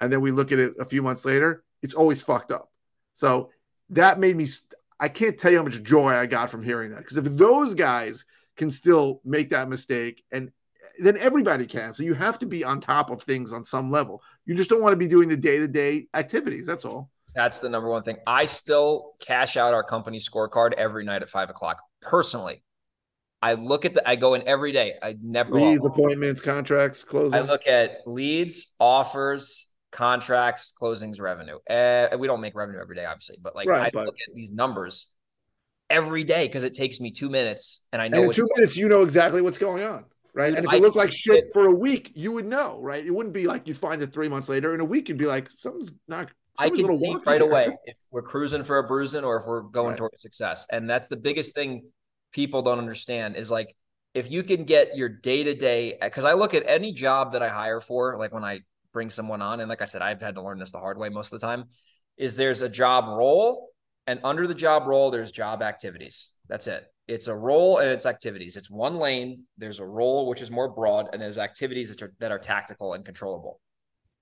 and 0.00 0.12
then 0.12 0.20
we 0.20 0.30
look 0.30 0.52
at 0.52 0.58
it 0.58 0.74
a 0.78 0.84
few 0.84 1.02
months 1.02 1.24
later, 1.24 1.64
it's 1.82 1.94
always 1.94 2.22
fucked 2.22 2.52
up. 2.52 2.70
So 3.12 3.50
that 3.90 4.18
made 4.18 4.36
me, 4.36 4.48
I 4.98 5.08
can't 5.08 5.38
tell 5.38 5.52
you 5.52 5.58
how 5.58 5.64
much 5.64 5.82
joy 5.82 6.12
I 6.12 6.26
got 6.26 6.50
from 6.50 6.62
hearing 6.62 6.90
that. 6.90 6.98
Because 6.98 7.16
if 7.16 7.24
those 7.24 7.74
guys 7.74 8.24
can 8.56 8.70
still 8.70 9.20
make 9.24 9.50
that 9.50 9.68
mistake 9.68 10.24
and 10.32 10.50
then 10.98 11.16
everybody 11.18 11.66
can. 11.66 11.94
So 11.94 12.02
you 12.02 12.14
have 12.14 12.38
to 12.38 12.46
be 12.46 12.64
on 12.64 12.80
top 12.80 13.10
of 13.10 13.22
things 13.22 13.52
on 13.52 13.64
some 13.64 13.90
level. 13.90 14.22
You 14.46 14.54
just 14.54 14.70
don't 14.70 14.82
want 14.82 14.92
to 14.92 14.96
be 14.96 15.08
doing 15.08 15.28
the 15.28 15.36
day 15.36 15.58
to 15.58 15.68
day 15.68 16.06
activities. 16.14 16.66
That's 16.66 16.84
all. 16.84 17.10
That's 17.34 17.58
the 17.58 17.68
number 17.68 17.88
one 17.88 18.02
thing. 18.02 18.18
I 18.26 18.44
still 18.44 19.14
cash 19.18 19.56
out 19.56 19.74
our 19.74 19.82
company 19.82 20.18
scorecard 20.18 20.72
every 20.74 21.04
night 21.04 21.22
at 21.22 21.28
five 21.28 21.50
o'clock. 21.50 21.82
Personally, 22.00 22.62
I 23.42 23.54
look 23.54 23.84
at 23.84 23.94
the. 23.94 24.08
I 24.08 24.16
go 24.16 24.34
in 24.34 24.46
every 24.46 24.72
day. 24.72 24.94
I 25.02 25.16
never 25.20 25.54
leads, 25.54 25.84
appointments, 25.84 26.40
contracts, 26.40 27.04
closings. 27.04 27.34
I 27.34 27.40
look 27.40 27.66
at 27.66 28.06
leads, 28.06 28.74
offers, 28.78 29.66
contracts, 29.90 30.72
closings, 30.80 31.20
revenue. 31.20 31.58
Uh, 31.68 32.16
we 32.16 32.28
don't 32.28 32.40
make 32.40 32.54
revenue 32.54 32.80
every 32.80 32.94
day, 32.94 33.04
obviously, 33.04 33.36
but 33.42 33.56
like 33.56 33.68
right, 33.68 33.86
I 33.86 33.90
but, 33.92 34.06
look 34.06 34.16
at 34.28 34.34
these 34.34 34.52
numbers 34.52 35.08
every 35.90 36.22
day 36.22 36.46
because 36.46 36.62
it 36.62 36.74
takes 36.74 37.00
me 37.00 37.10
two 37.10 37.28
minutes, 37.28 37.84
and 37.92 38.00
I 38.00 38.06
know 38.06 38.18
and 38.18 38.26
in 38.26 38.32
two 38.32 38.48
minutes 38.56 38.76
you 38.76 38.88
know 38.88 39.02
exactly 39.02 39.42
what's 39.42 39.58
going 39.58 39.82
on 39.82 40.04
right? 40.34 40.54
And 40.54 40.66
if 40.66 40.72
it 40.72 40.82
looked 40.82 40.96
like 40.96 41.12
shit 41.12 41.44
for 41.52 41.66
a 41.66 41.72
week, 41.72 42.12
you 42.14 42.32
would 42.32 42.46
know, 42.46 42.80
right? 42.80 43.04
It 43.04 43.10
wouldn't 43.10 43.34
be 43.34 43.46
like 43.46 43.68
you 43.68 43.74
find 43.74 44.02
it 44.02 44.12
three 44.12 44.28
months 44.28 44.48
later. 44.48 44.74
In 44.74 44.80
a 44.80 44.84
week, 44.84 45.08
you'd 45.08 45.18
be 45.18 45.26
like, 45.26 45.48
something's 45.58 45.92
not 46.08 46.30
I 46.56 46.70
can 46.70 46.98
see 46.98 47.16
right 47.26 47.40
away 47.40 47.76
if 47.84 47.96
we're 48.10 48.22
cruising 48.22 48.62
for 48.62 48.78
a 48.78 48.86
bruising 48.86 49.24
or 49.24 49.38
if 49.38 49.46
we're 49.46 49.62
going 49.62 49.90
right. 49.90 49.98
towards 49.98 50.22
success. 50.22 50.66
And 50.70 50.88
that's 50.88 51.08
the 51.08 51.16
biggest 51.16 51.54
thing 51.54 51.84
people 52.32 52.62
don't 52.62 52.78
understand 52.78 53.36
is 53.36 53.50
like 53.50 53.74
if 54.14 54.30
you 54.30 54.42
can 54.44 54.64
get 54.64 54.96
your 54.96 55.08
day 55.08 55.42
to 55.42 55.54
day, 55.54 55.98
because 56.00 56.24
I 56.24 56.34
look 56.34 56.54
at 56.54 56.62
any 56.66 56.92
job 56.92 57.32
that 57.32 57.42
I 57.42 57.48
hire 57.48 57.80
for, 57.80 58.16
like 58.16 58.32
when 58.32 58.44
I 58.44 58.60
bring 58.92 59.10
someone 59.10 59.42
on, 59.42 59.58
and 59.60 59.68
like 59.68 59.82
I 59.82 59.86
said, 59.86 60.02
I've 60.02 60.22
had 60.22 60.36
to 60.36 60.42
learn 60.42 60.58
this 60.58 60.70
the 60.70 60.78
hard 60.78 60.98
way 60.98 61.08
most 61.08 61.32
of 61.32 61.40
the 61.40 61.46
time, 61.46 61.64
is 62.16 62.36
there's 62.36 62.62
a 62.62 62.68
job 62.68 63.06
role, 63.08 63.70
and 64.06 64.20
under 64.22 64.46
the 64.46 64.54
job 64.54 64.86
role, 64.86 65.10
there's 65.10 65.32
job 65.32 65.62
activities. 65.62 66.28
That's 66.48 66.68
it. 66.68 66.86
It's 67.06 67.28
a 67.28 67.34
role 67.34 67.78
and 67.78 67.90
it's 67.90 68.06
activities. 68.06 68.56
It's 68.56 68.70
one 68.70 68.96
lane. 68.96 69.42
There's 69.58 69.80
a 69.80 69.86
role 69.86 70.28
which 70.28 70.40
is 70.40 70.50
more 70.50 70.68
broad, 70.68 71.10
and 71.12 71.20
there's 71.20 71.38
activities 71.38 71.90
that 71.90 72.02
are 72.02 72.12
that 72.20 72.32
are 72.32 72.38
tactical 72.38 72.94
and 72.94 73.04
controllable. 73.04 73.60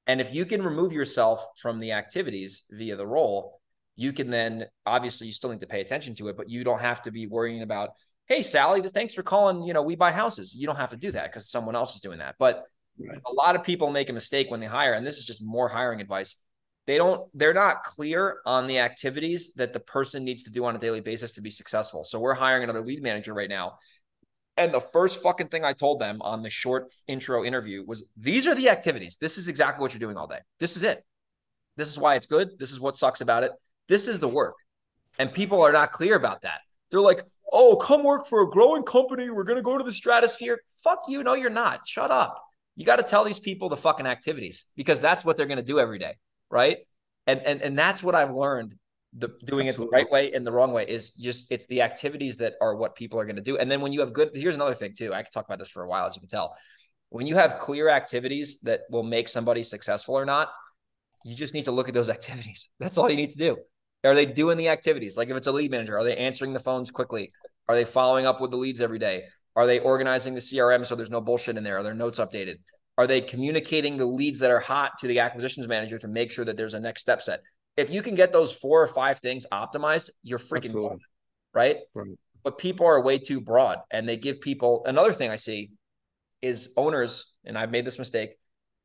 And 0.06 0.20
if 0.20 0.34
you 0.34 0.44
can 0.44 0.62
remove 0.62 0.92
yourself 0.92 1.46
from 1.58 1.78
the 1.78 1.92
activities 1.92 2.64
via 2.70 2.96
the 2.96 3.06
role, 3.06 3.60
you 3.94 4.12
can 4.12 4.30
then 4.30 4.66
obviously 4.84 5.28
you 5.28 5.32
still 5.32 5.50
need 5.50 5.60
to 5.60 5.66
pay 5.66 5.80
attention 5.80 6.14
to 6.16 6.28
it, 6.28 6.36
but 6.36 6.50
you 6.50 6.64
don't 6.64 6.80
have 6.80 7.02
to 7.02 7.12
be 7.12 7.26
worrying 7.26 7.62
about, 7.62 7.90
hey, 8.26 8.42
Sally, 8.42 8.82
thanks 8.88 9.14
for 9.14 9.22
calling. 9.22 9.62
You 9.62 9.74
know, 9.74 9.82
we 9.82 9.94
buy 9.94 10.10
houses. 10.10 10.54
You 10.54 10.66
don't 10.66 10.76
have 10.76 10.90
to 10.90 10.96
do 10.96 11.12
that 11.12 11.30
because 11.30 11.50
someone 11.50 11.76
else 11.76 11.94
is 11.94 12.00
doing 12.00 12.18
that. 12.18 12.34
But 12.38 12.64
right. 12.98 13.18
a 13.24 13.32
lot 13.32 13.54
of 13.54 13.62
people 13.62 13.90
make 13.90 14.08
a 14.08 14.12
mistake 14.12 14.50
when 14.50 14.60
they 14.60 14.66
hire, 14.66 14.94
and 14.94 15.06
this 15.06 15.18
is 15.18 15.26
just 15.26 15.42
more 15.42 15.68
hiring 15.68 16.00
advice. 16.00 16.34
They 16.86 16.98
don't, 16.98 17.28
they're 17.34 17.54
not 17.54 17.84
clear 17.84 18.38
on 18.44 18.66
the 18.66 18.80
activities 18.80 19.52
that 19.54 19.72
the 19.72 19.80
person 19.80 20.24
needs 20.24 20.42
to 20.44 20.50
do 20.50 20.64
on 20.64 20.74
a 20.74 20.78
daily 20.78 21.00
basis 21.00 21.32
to 21.32 21.40
be 21.40 21.50
successful. 21.50 22.02
So 22.02 22.18
we're 22.18 22.34
hiring 22.34 22.64
another 22.64 22.82
lead 22.82 23.02
manager 23.02 23.34
right 23.34 23.48
now. 23.48 23.74
And 24.56 24.74
the 24.74 24.80
first 24.80 25.22
fucking 25.22 25.48
thing 25.48 25.64
I 25.64 25.72
told 25.72 26.00
them 26.00 26.20
on 26.22 26.42
the 26.42 26.50
short 26.50 26.92
intro 27.06 27.44
interview 27.44 27.84
was 27.86 28.04
these 28.16 28.46
are 28.46 28.54
the 28.54 28.68
activities. 28.68 29.16
This 29.16 29.38
is 29.38 29.48
exactly 29.48 29.80
what 29.80 29.92
you're 29.92 30.00
doing 30.00 30.16
all 30.16 30.26
day. 30.26 30.40
This 30.58 30.76
is 30.76 30.82
it. 30.82 31.02
This 31.76 31.88
is 31.88 31.98
why 31.98 32.16
it's 32.16 32.26
good. 32.26 32.58
This 32.58 32.70
is 32.70 32.80
what 32.80 32.96
sucks 32.96 33.22
about 33.22 33.44
it. 33.44 33.52
This 33.88 34.08
is 34.08 34.20
the 34.20 34.28
work. 34.28 34.54
And 35.18 35.32
people 35.32 35.62
are 35.62 35.72
not 35.72 35.92
clear 35.92 36.16
about 36.16 36.42
that. 36.42 36.60
They're 36.90 37.00
like, 37.00 37.22
oh, 37.50 37.76
come 37.76 38.04
work 38.04 38.26
for 38.26 38.42
a 38.42 38.50
growing 38.50 38.82
company. 38.82 39.30
We're 39.30 39.44
going 39.44 39.56
to 39.56 39.62
go 39.62 39.78
to 39.78 39.84
the 39.84 39.92
stratosphere. 39.92 40.60
Fuck 40.82 41.04
you. 41.08 41.22
No, 41.22 41.34
you're 41.34 41.50
not. 41.50 41.86
Shut 41.86 42.10
up. 42.10 42.42
You 42.76 42.84
got 42.84 42.96
to 42.96 43.02
tell 43.02 43.24
these 43.24 43.38
people 43.38 43.68
the 43.68 43.76
fucking 43.76 44.06
activities 44.06 44.66
because 44.76 45.00
that's 45.00 45.24
what 45.24 45.36
they're 45.36 45.46
going 45.46 45.58
to 45.58 45.62
do 45.62 45.78
every 45.78 45.98
day. 45.98 46.14
Right. 46.52 46.78
And, 47.26 47.40
and, 47.40 47.62
and 47.62 47.78
that's 47.78 48.02
what 48.02 48.14
I've 48.14 48.32
learned 48.32 48.74
the 49.14 49.28
doing 49.44 49.68
Absolutely. 49.68 49.84
it 49.84 49.90
the 49.90 50.04
right 50.04 50.12
way 50.12 50.32
and 50.32 50.46
the 50.46 50.52
wrong 50.52 50.72
way 50.72 50.86
is 50.88 51.10
just 51.10 51.46
it's 51.50 51.66
the 51.66 51.82
activities 51.82 52.38
that 52.38 52.54
are 52.60 52.76
what 52.76 52.94
people 52.94 53.18
are 53.18 53.24
going 53.24 53.36
to 53.36 53.42
do. 53.42 53.58
And 53.58 53.70
then 53.70 53.80
when 53.80 53.92
you 53.92 54.00
have 54.00 54.12
good, 54.12 54.30
here's 54.34 54.54
another 54.54 54.74
thing 54.74 54.94
too. 54.96 55.12
I 55.12 55.22
could 55.22 55.32
talk 55.32 55.44
about 55.44 55.58
this 55.58 55.68
for 55.68 55.82
a 55.82 55.88
while, 55.88 56.06
as 56.06 56.14
you 56.14 56.20
can 56.20 56.30
tell. 56.30 56.56
When 57.10 57.26
you 57.26 57.34
have 57.34 57.58
clear 57.58 57.88
activities 57.88 58.58
that 58.62 58.82
will 58.90 59.02
make 59.02 59.28
somebody 59.28 59.62
successful 59.62 60.14
or 60.14 60.24
not, 60.24 60.48
you 61.24 61.34
just 61.34 61.52
need 61.52 61.66
to 61.66 61.72
look 61.72 61.88
at 61.88 61.94
those 61.94 62.08
activities. 62.18 62.70
That's 62.78 62.96
all 62.96 63.10
you 63.10 63.16
need 63.16 63.32
to 63.32 63.38
do. 63.38 63.56
Are 64.04 64.14
they 64.14 64.26
doing 64.26 64.56
the 64.56 64.68
activities? 64.68 65.16
Like 65.16 65.28
if 65.28 65.36
it's 65.36 65.46
a 65.46 65.52
lead 65.52 65.70
manager, 65.70 65.96
are 65.96 66.04
they 66.04 66.16
answering 66.16 66.52
the 66.52 66.58
phones 66.58 66.90
quickly? 66.90 67.30
Are 67.68 67.74
they 67.74 67.84
following 67.84 68.26
up 68.26 68.40
with 68.40 68.50
the 68.50 68.56
leads 68.56 68.80
every 68.80 68.98
day? 68.98 69.24
Are 69.54 69.66
they 69.66 69.78
organizing 69.78 70.34
the 70.34 70.40
CRM 70.40 70.84
so 70.84 70.96
there's 70.96 71.10
no 71.10 71.20
bullshit 71.20 71.56
in 71.56 71.64
there? 71.64 71.78
Are 71.78 71.82
their 71.82 71.94
notes 71.94 72.18
updated? 72.18 72.56
Are 73.02 73.06
they 73.08 73.20
communicating 73.20 73.96
the 73.96 74.06
leads 74.06 74.38
that 74.38 74.52
are 74.52 74.60
hot 74.60 74.96
to 74.98 75.08
the 75.08 75.18
acquisitions 75.18 75.66
manager 75.66 75.98
to 75.98 76.06
make 76.06 76.30
sure 76.30 76.44
that 76.44 76.56
there's 76.56 76.74
a 76.74 76.78
next 76.78 77.00
step 77.00 77.20
set? 77.20 77.40
If 77.76 77.90
you 77.90 78.00
can 78.00 78.14
get 78.14 78.30
those 78.30 78.52
four 78.52 78.80
or 78.80 78.86
five 78.86 79.18
things 79.18 79.44
optimized, 79.50 80.10
you're 80.22 80.38
freaking 80.38 80.70
broad, 80.70 81.00
right? 81.52 81.78
right? 81.94 82.12
But 82.44 82.58
people 82.58 82.86
are 82.86 83.02
way 83.02 83.18
too 83.18 83.40
broad 83.40 83.78
and 83.90 84.08
they 84.08 84.16
give 84.16 84.40
people 84.40 84.84
another 84.86 85.12
thing 85.12 85.30
I 85.30 85.34
see 85.34 85.72
is 86.42 86.72
owners, 86.76 87.34
and 87.44 87.58
I've 87.58 87.72
made 87.72 87.84
this 87.84 87.98
mistake, 87.98 88.36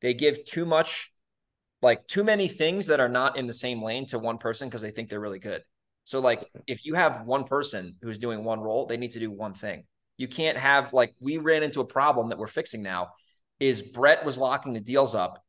they 0.02 0.16
give 0.16 0.44
too 0.46 0.66
much 0.66 1.14
like 1.84 2.08
too 2.08 2.24
many 2.24 2.48
things 2.48 2.88
that 2.88 3.00
are 3.00 3.10
not 3.10 3.38
in 3.38 3.46
the 3.46 3.54
same 3.54 3.84
lane 3.84 4.08
to 4.08 4.18
one 4.18 4.40
person 4.40 4.68
because 4.68 4.82
they 4.82 4.90
think 4.90 5.10
they're 5.10 5.20
really 5.20 5.38
good. 5.38 5.62
So 6.06 6.22
like 6.22 6.44
if 6.66 6.84
you 6.86 6.96
have 6.96 7.22
one 7.28 7.44
person 7.44 7.98
who's 8.02 8.18
doing 8.18 8.44
one 8.44 8.62
role, 8.62 8.88
they 8.88 8.98
need 8.98 9.12
to 9.12 9.20
do 9.20 9.30
one 9.30 9.54
thing. 9.54 9.84
You 10.18 10.28
can't 10.28 10.58
have 10.58 10.92
like 10.92 11.14
we 11.20 11.38
ran 11.38 11.62
into 11.62 11.82
a 11.82 11.86
problem 11.86 12.30
that 12.30 12.40
we're 12.40 12.48
fixing 12.48 12.82
now 12.82 13.10
is 13.60 13.82
Brett 13.82 14.26
was 14.26 14.38
locking 14.38 14.74
the 14.74 14.80
deals 14.80 15.16
up 15.16 15.44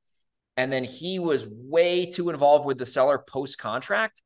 and 0.57 0.73
then 0.73 0.85
he 0.85 1.19
was 1.19 1.47
way 1.49 2.07
too 2.07 2.31
involved 2.31 2.67
with 2.67 2.79
the 2.79 2.87
seller 2.87 3.19
post 3.19 3.59
contract 3.59 4.23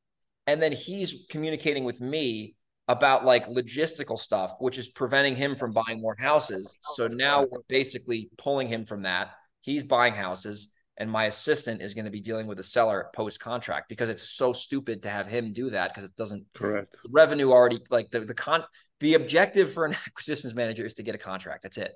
and 0.46 0.60
then 0.60 0.72
he's 0.72 1.24
communicating 1.28 1.84
with 1.84 2.00
me 2.00 2.54
about 2.88 3.24
like 3.24 3.46
logistical 3.48 4.18
stuff 4.18 4.54
which 4.58 4.78
is 4.78 4.88
preventing 4.88 5.36
him 5.36 5.56
from 5.56 5.72
buying 5.72 6.00
more 6.00 6.16
houses. 6.18 6.76
So 6.94 7.06
now 7.06 7.42
we're 7.42 7.60
basically 7.68 8.28
pulling 8.38 8.68
him 8.68 8.84
from 8.84 9.02
that. 9.02 9.30
He's 9.60 9.84
buying 9.84 10.14
houses 10.14 10.72
and 10.98 11.10
my 11.10 11.24
assistant 11.24 11.82
is 11.82 11.94
going 11.94 12.04
to 12.04 12.10
be 12.10 12.20
dealing 12.20 12.46
with 12.46 12.58
the 12.58 12.64
seller 12.64 13.10
post 13.14 13.40
contract 13.40 13.88
because 13.88 14.08
it's 14.08 14.22
so 14.22 14.52
stupid 14.52 15.02
to 15.02 15.10
have 15.10 15.26
him 15.26 15.52
do 15.52 15.70
that 15.70 15.90
because 15.90 16.04
it 16.04 16.14
doesn't 16.16 16.44
correct 16.54 16.96
revenue 17.10 17.50
already 17.50 17.80
like 17.90 18.10
the 18.10 18.20
the 18.20 18.34
con 18.34 18.62
the 19.00 19.14
objective 19.14 19.72
for 19.72 19.84
an 19.84 19.96
acquisitions 20.06 20.54
manager 20.54 20.84
is 20.84 20.94
to 20.94 21.02
get 21.02 21.14
a 21.14 21.18
contract 21.18 21.62
that's 21.62 21.78
it 21.78 21.92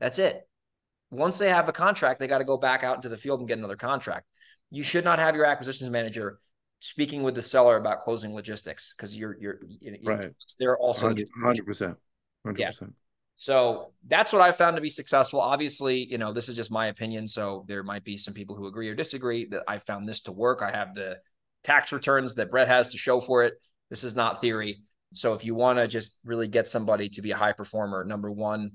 that's 0.00 0.18
it 0.18 0.42
once 1.10 1.38
they 1.38 1.48
have 1.48 1.68
a 1.68 1.72
contract 1.72 2.20
they 2.20 2.26
got 2.26 2.38
to 2.38 2.44
go 2.44 2.56
back 2.56 2.82
out 2.82 2.96
into 2.96 3.08
the 3.08 3.16
field 3.16 3.40
and 3.40 3.48
get 3.48 3.58
another 3.58 3.76
contract 3.76 4.26
you 4.70 4.82
should 4.82 5.04
not 5.04 5.18
have 5.18 5.34
your 5.34 5.44
acquisitions 5.44 5.90
manager 5.90 6.38
speaking 6.80 7.22
with 7.22 7.34
the 7.34 7.42
seller 7.42 7.76
about 7.76 8.00
closing 8.00 8.34
logistics 8.34 8.94
because 8.96 9.16
you're 9.16 9.36
you're 9.40 9.60
right 10.04 10.30
they're 10.58 10.78
also 10.78 11.06
100 11.06 11.66
percent 11.66 11.96
100 12.42 12.66
percent 12.66 12.94
so 13.40 13.92
that's 14.08 14.32
what 14.32 14.42
I 14.42 14.50
found 14.50 14.74
to 14.74 14.82
be 14.82 14.88
successful. 14.88 15.40
Obviously, 15.40 16.04
you 16.10 16.18
know, 16.18 16.32
this 16.32 16.48
is 16.48 16.56
just 16.56 16.72
my 16.72 16.88
opinion. 16.88 17.28
So 17.28 17.64
there 17.68 17.84
might 17.84 18.02
be 18.02 18.16
some 18.16 18.34
people 18.34 18.56
who 18.56 18.66
agree 18.66 18.88
or 18.88 18.96
disagree 18.96 19.46
that 19.50 19.62
I 19.68 19.78
found 19.78 20.08
this 20.08 20.22
to 20.22 20.32
work. 20.32 20.60
I 20.60 20.72
have 20.72 20.92
the 20.92 21.18
tax 21.62 21.92
returns 21.92 22.34
that 22.34 22.50
Brett 22.50 22.66
has 22.66 22.90
to 22.90 22.98
show 22.98 23.20
for 23.20 23.44
it. 23.44 23.54
This 23.90 24.02
is 24.02 24.16
not 24.16 24.40
theory. 24.40 24.82
So 25.14 25.34
if 25.34 25.44
you 25.44 25.54
want 25.54 25.78
to 25.78 25.86
just 25.86 26.18
really 26.24 26.48
get 26.48 26.66
somebody 26.66 27.08
to 27.10 27.22
be 27.22 27.30
a 27.30 27.36
high 27.36 27.52
performer, 27.52 28.04
number 28.04 28.28
one, 28.28 28.72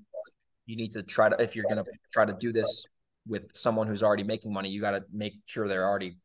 you 0.65 0.75
need 0.75 0.93
to 0.93 1.03
try 1.03 1.29
to, 1.29 1.41
if 1.41 1.55
you're 1.55 1.65
going 1.65 1.83
to 1.83 1.91
try 2.11 2.25
to 2.25 2.33
do 2.39 2.51
this 2.51 2.85
with 3.27 3.43
someone 3.53 3.87
who's 3.87 4.03
already 4.03 4.23
making 4.23 4.53
money, 4.53 4.69
you 4.69 4.81
got 4.81 4.91
to 4.91 5.03
make 5.11 5.33
sure 5.45 5.67
they're 5.67 5.87
already 5.87 6.17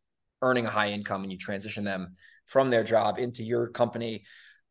earning 0.42 0.66
a 0.66 0.70
high 0.70 0.90
income 0.90 1.22
and 1.22 1.32
you 1.32 1.38
transition 1.38 1.84
them 1.84 2.14
from 2.46 2.70
their 2.70 2.84
job 2.84 3.18
into 3.18 3.42
your 3.42 3.68
company 3.68 4.24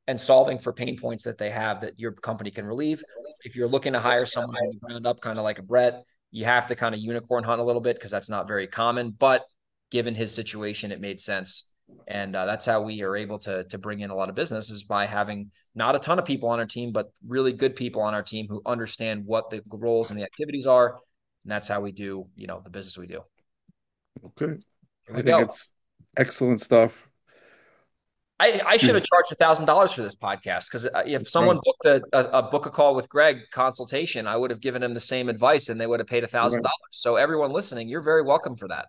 and 0.08 0.20
solving 0.20 0.58
for 0.58 0.72
pain 0.72 0.98
points 0.98 1.26
that 1.26 1.38
they 1.38 1.50
have 1.50 1.82
that 1.82 2.00
your 2.00 2.14
company 2.14 2.50
can 2.50 2.66
relieve. 2.66 3.04
If 3.44 3.56
you're 3.56 3.68
looking 3.68 3.94
to 3.94 4.00
hire 4.00 4.26
someone 4.26 4.56
from 4.56 4.70
the 4.72 4.78
ground 4.80 5.06
up, 5.06 5.22
kind 5.22 5.38
of 5.38 5.44
like 5.44 5.60
a 5.60 5.64
Brett, 5.64 6.04
you 6.32 6.46
have 6.46 6.68
to 6.68 6.76
kind 6.76 6.96
of 6.96 7.02
unicorn 7.02 7.44
hunt 7.44 7.62
a 7.62 7.64
little 7.64 7.82
bit 7.82 7.98
because 7.98 8.12
that's 8.12 8.30
not 8.30 8.48
very 8.48 8.68
common. 8.68 9.12
But 9.12 9.44
given 9.92 10.16
his 10.16 10.34
situation, 10.34 10.92
it 10.92 11.02
made 11.02 11.20
sense. 11.20 11.70
And 12.08 12.36
uh, 12.36 12.46
that's 12.46 12.66
how 12.66 12.82
we 12.82 13.02
are 13.02 13.16
able 13.16 13.40
to, 13.40 13.66
to 13.66 13.78
bring 13.78 14.00
in 14.00 14.10
a 14.10 14.16
lot 14.16 14.30
of 14.30 14.36
business 14.36 14.70
is 14.70 14.84
by 14.84 15.06
having 15.06 15.52
not 15.76 15.96
a 15.96 16.00
ton 16.00 16.20
of 16.20 16.26
people 16.26 16.50
on 16.50 16.60
our 16.60 16.66
team, 16.66 16.92
but 16.92 17.12
really 17.26 17.52
good 17.52 17.76
people 17.76 18.02
on 18.02 18.14
our 18.14 18.24
team 18.24 18.48
who 18.48 18.62
understand 18.66 19.26
what 19.26 19.50
the 19.50 19.62
roles 19.70 20.10
and 20.10 20.20
the 20.20 20.24
activities 20.24 20.66
are. 20.66 21.00
And 21.44 21.52
that's 21.52 21.68
how 21.68 21.82
we 21.82 21.92
do, 21.92 22.28
you 22.36 22.48
know, 22.48 22.62
the 22.64 22.70
business 22.70 22.98
we 22.98 23.08
do. 23.08 23.22
Okay. 24.26 24.62
I 25.10 25.16
think 25.16 25.26
go. 25.26 25.40
it's 25.40 25.74
excellent 26.18 26.62
stuff. 26.62 27.08
I, 28.40 28.62
I 28.66 28.78
should 28.78 28.94
have 28.94 29.04
charged 29.04 29.32
a 29.32 29.36
thousand 29.36 29.66
dollars 29.66 29.94
for 29.94 30.04
this 30.04 30.16
podcast 30.16 30.68
because 30.70 30.86
uh, 30.86 31.04
if 31.06 31.28
someone 31.28 31.60
booked 31.64 31.86
a, 31.86 32.02
a, 32.14 32.40
a, 32.40 32.44
book 32.44 32.68
a 32.68 32.70
call 32.70 32.94
with 32.94 33.10
Greg 33.10 33.40
consultation, 33.52 34.28
I 34.28 34.38
would 34.38 34.52
have 34.52 34.62
given 34.62 34.84
him 34.84 34.94
the 34.94 35.00
same 35.00 35.28
advice 35.28 35.70
and 35.70 35.82
they 35.82 35.88
would 35.88 36.00
have 36.00 36.08
paid 36.08 36.24
a 36.24 36.28
thousand 36.28 36.62
dollars. 36.62 36.76
So 36.92 37.16
everyone 37.16 37.52
listening, 37.52 37.90
you're 37.90 38.02
very 38.02 38.22
welcome 38.22 38.56
for 38.56 38.68
that. 38.68 38.86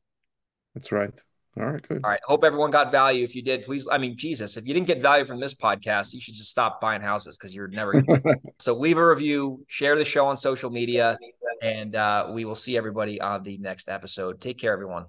That's 0.74 0.92
right. 0.92 1.18
All 1.58 1.66
right, 1.66 1.88
good. 1.88 2.00
All 2.04 2.10
right. 2.10 2.20
Hope 2.24 2.44
everyone 2.44 2.70
got 2.70 2.92
value. 2.92 3.24
If 3.24 3.34
you 3.34 3.42
did, 3.42 3.62
please. 3.62 3.88
I 3.90 3.98
mean, 3.98 4.16
Jesus, 4.16 4.56
if 4.56 4.66
you 4.66 4.74
didn't 4.74 4.86
get 4.86 5.00
value 5.02 5.24
from 5.24 5.40
this 5.40 5.54
podcast, 5.54 6.14
you 6.14 6.20
should 6.20 6.34
just 6.34 6.50
stop 6.50 6.80
buying 6.80 7.02
houses 7.02 7.36
because 7.36 7.54
you're 7.54 7.68
never. 7.68 8.02
so 8.58 8.74
leave 8.74 8.96
a 8.96 9.08
review, 9.08 9.64
share 9.66 9.96
the 9.96 10.04
show 10.04 10.26
on 10.26 10.36
social 10.36 10.70
media, 10.70 11.18
and 11.62 11.96
uh, 11.96 12.28
we 12.30 12.44
will 12.44 12.54
see 12.54 12.76
everybody 12.76 13.20
on 13.20 13.42
the 13.42 13.58
next 13.58 13.88
episode. 13.88 14.40
Take 14.40 14.58
care, 14.58 14.72
everyone. 14.72 15.06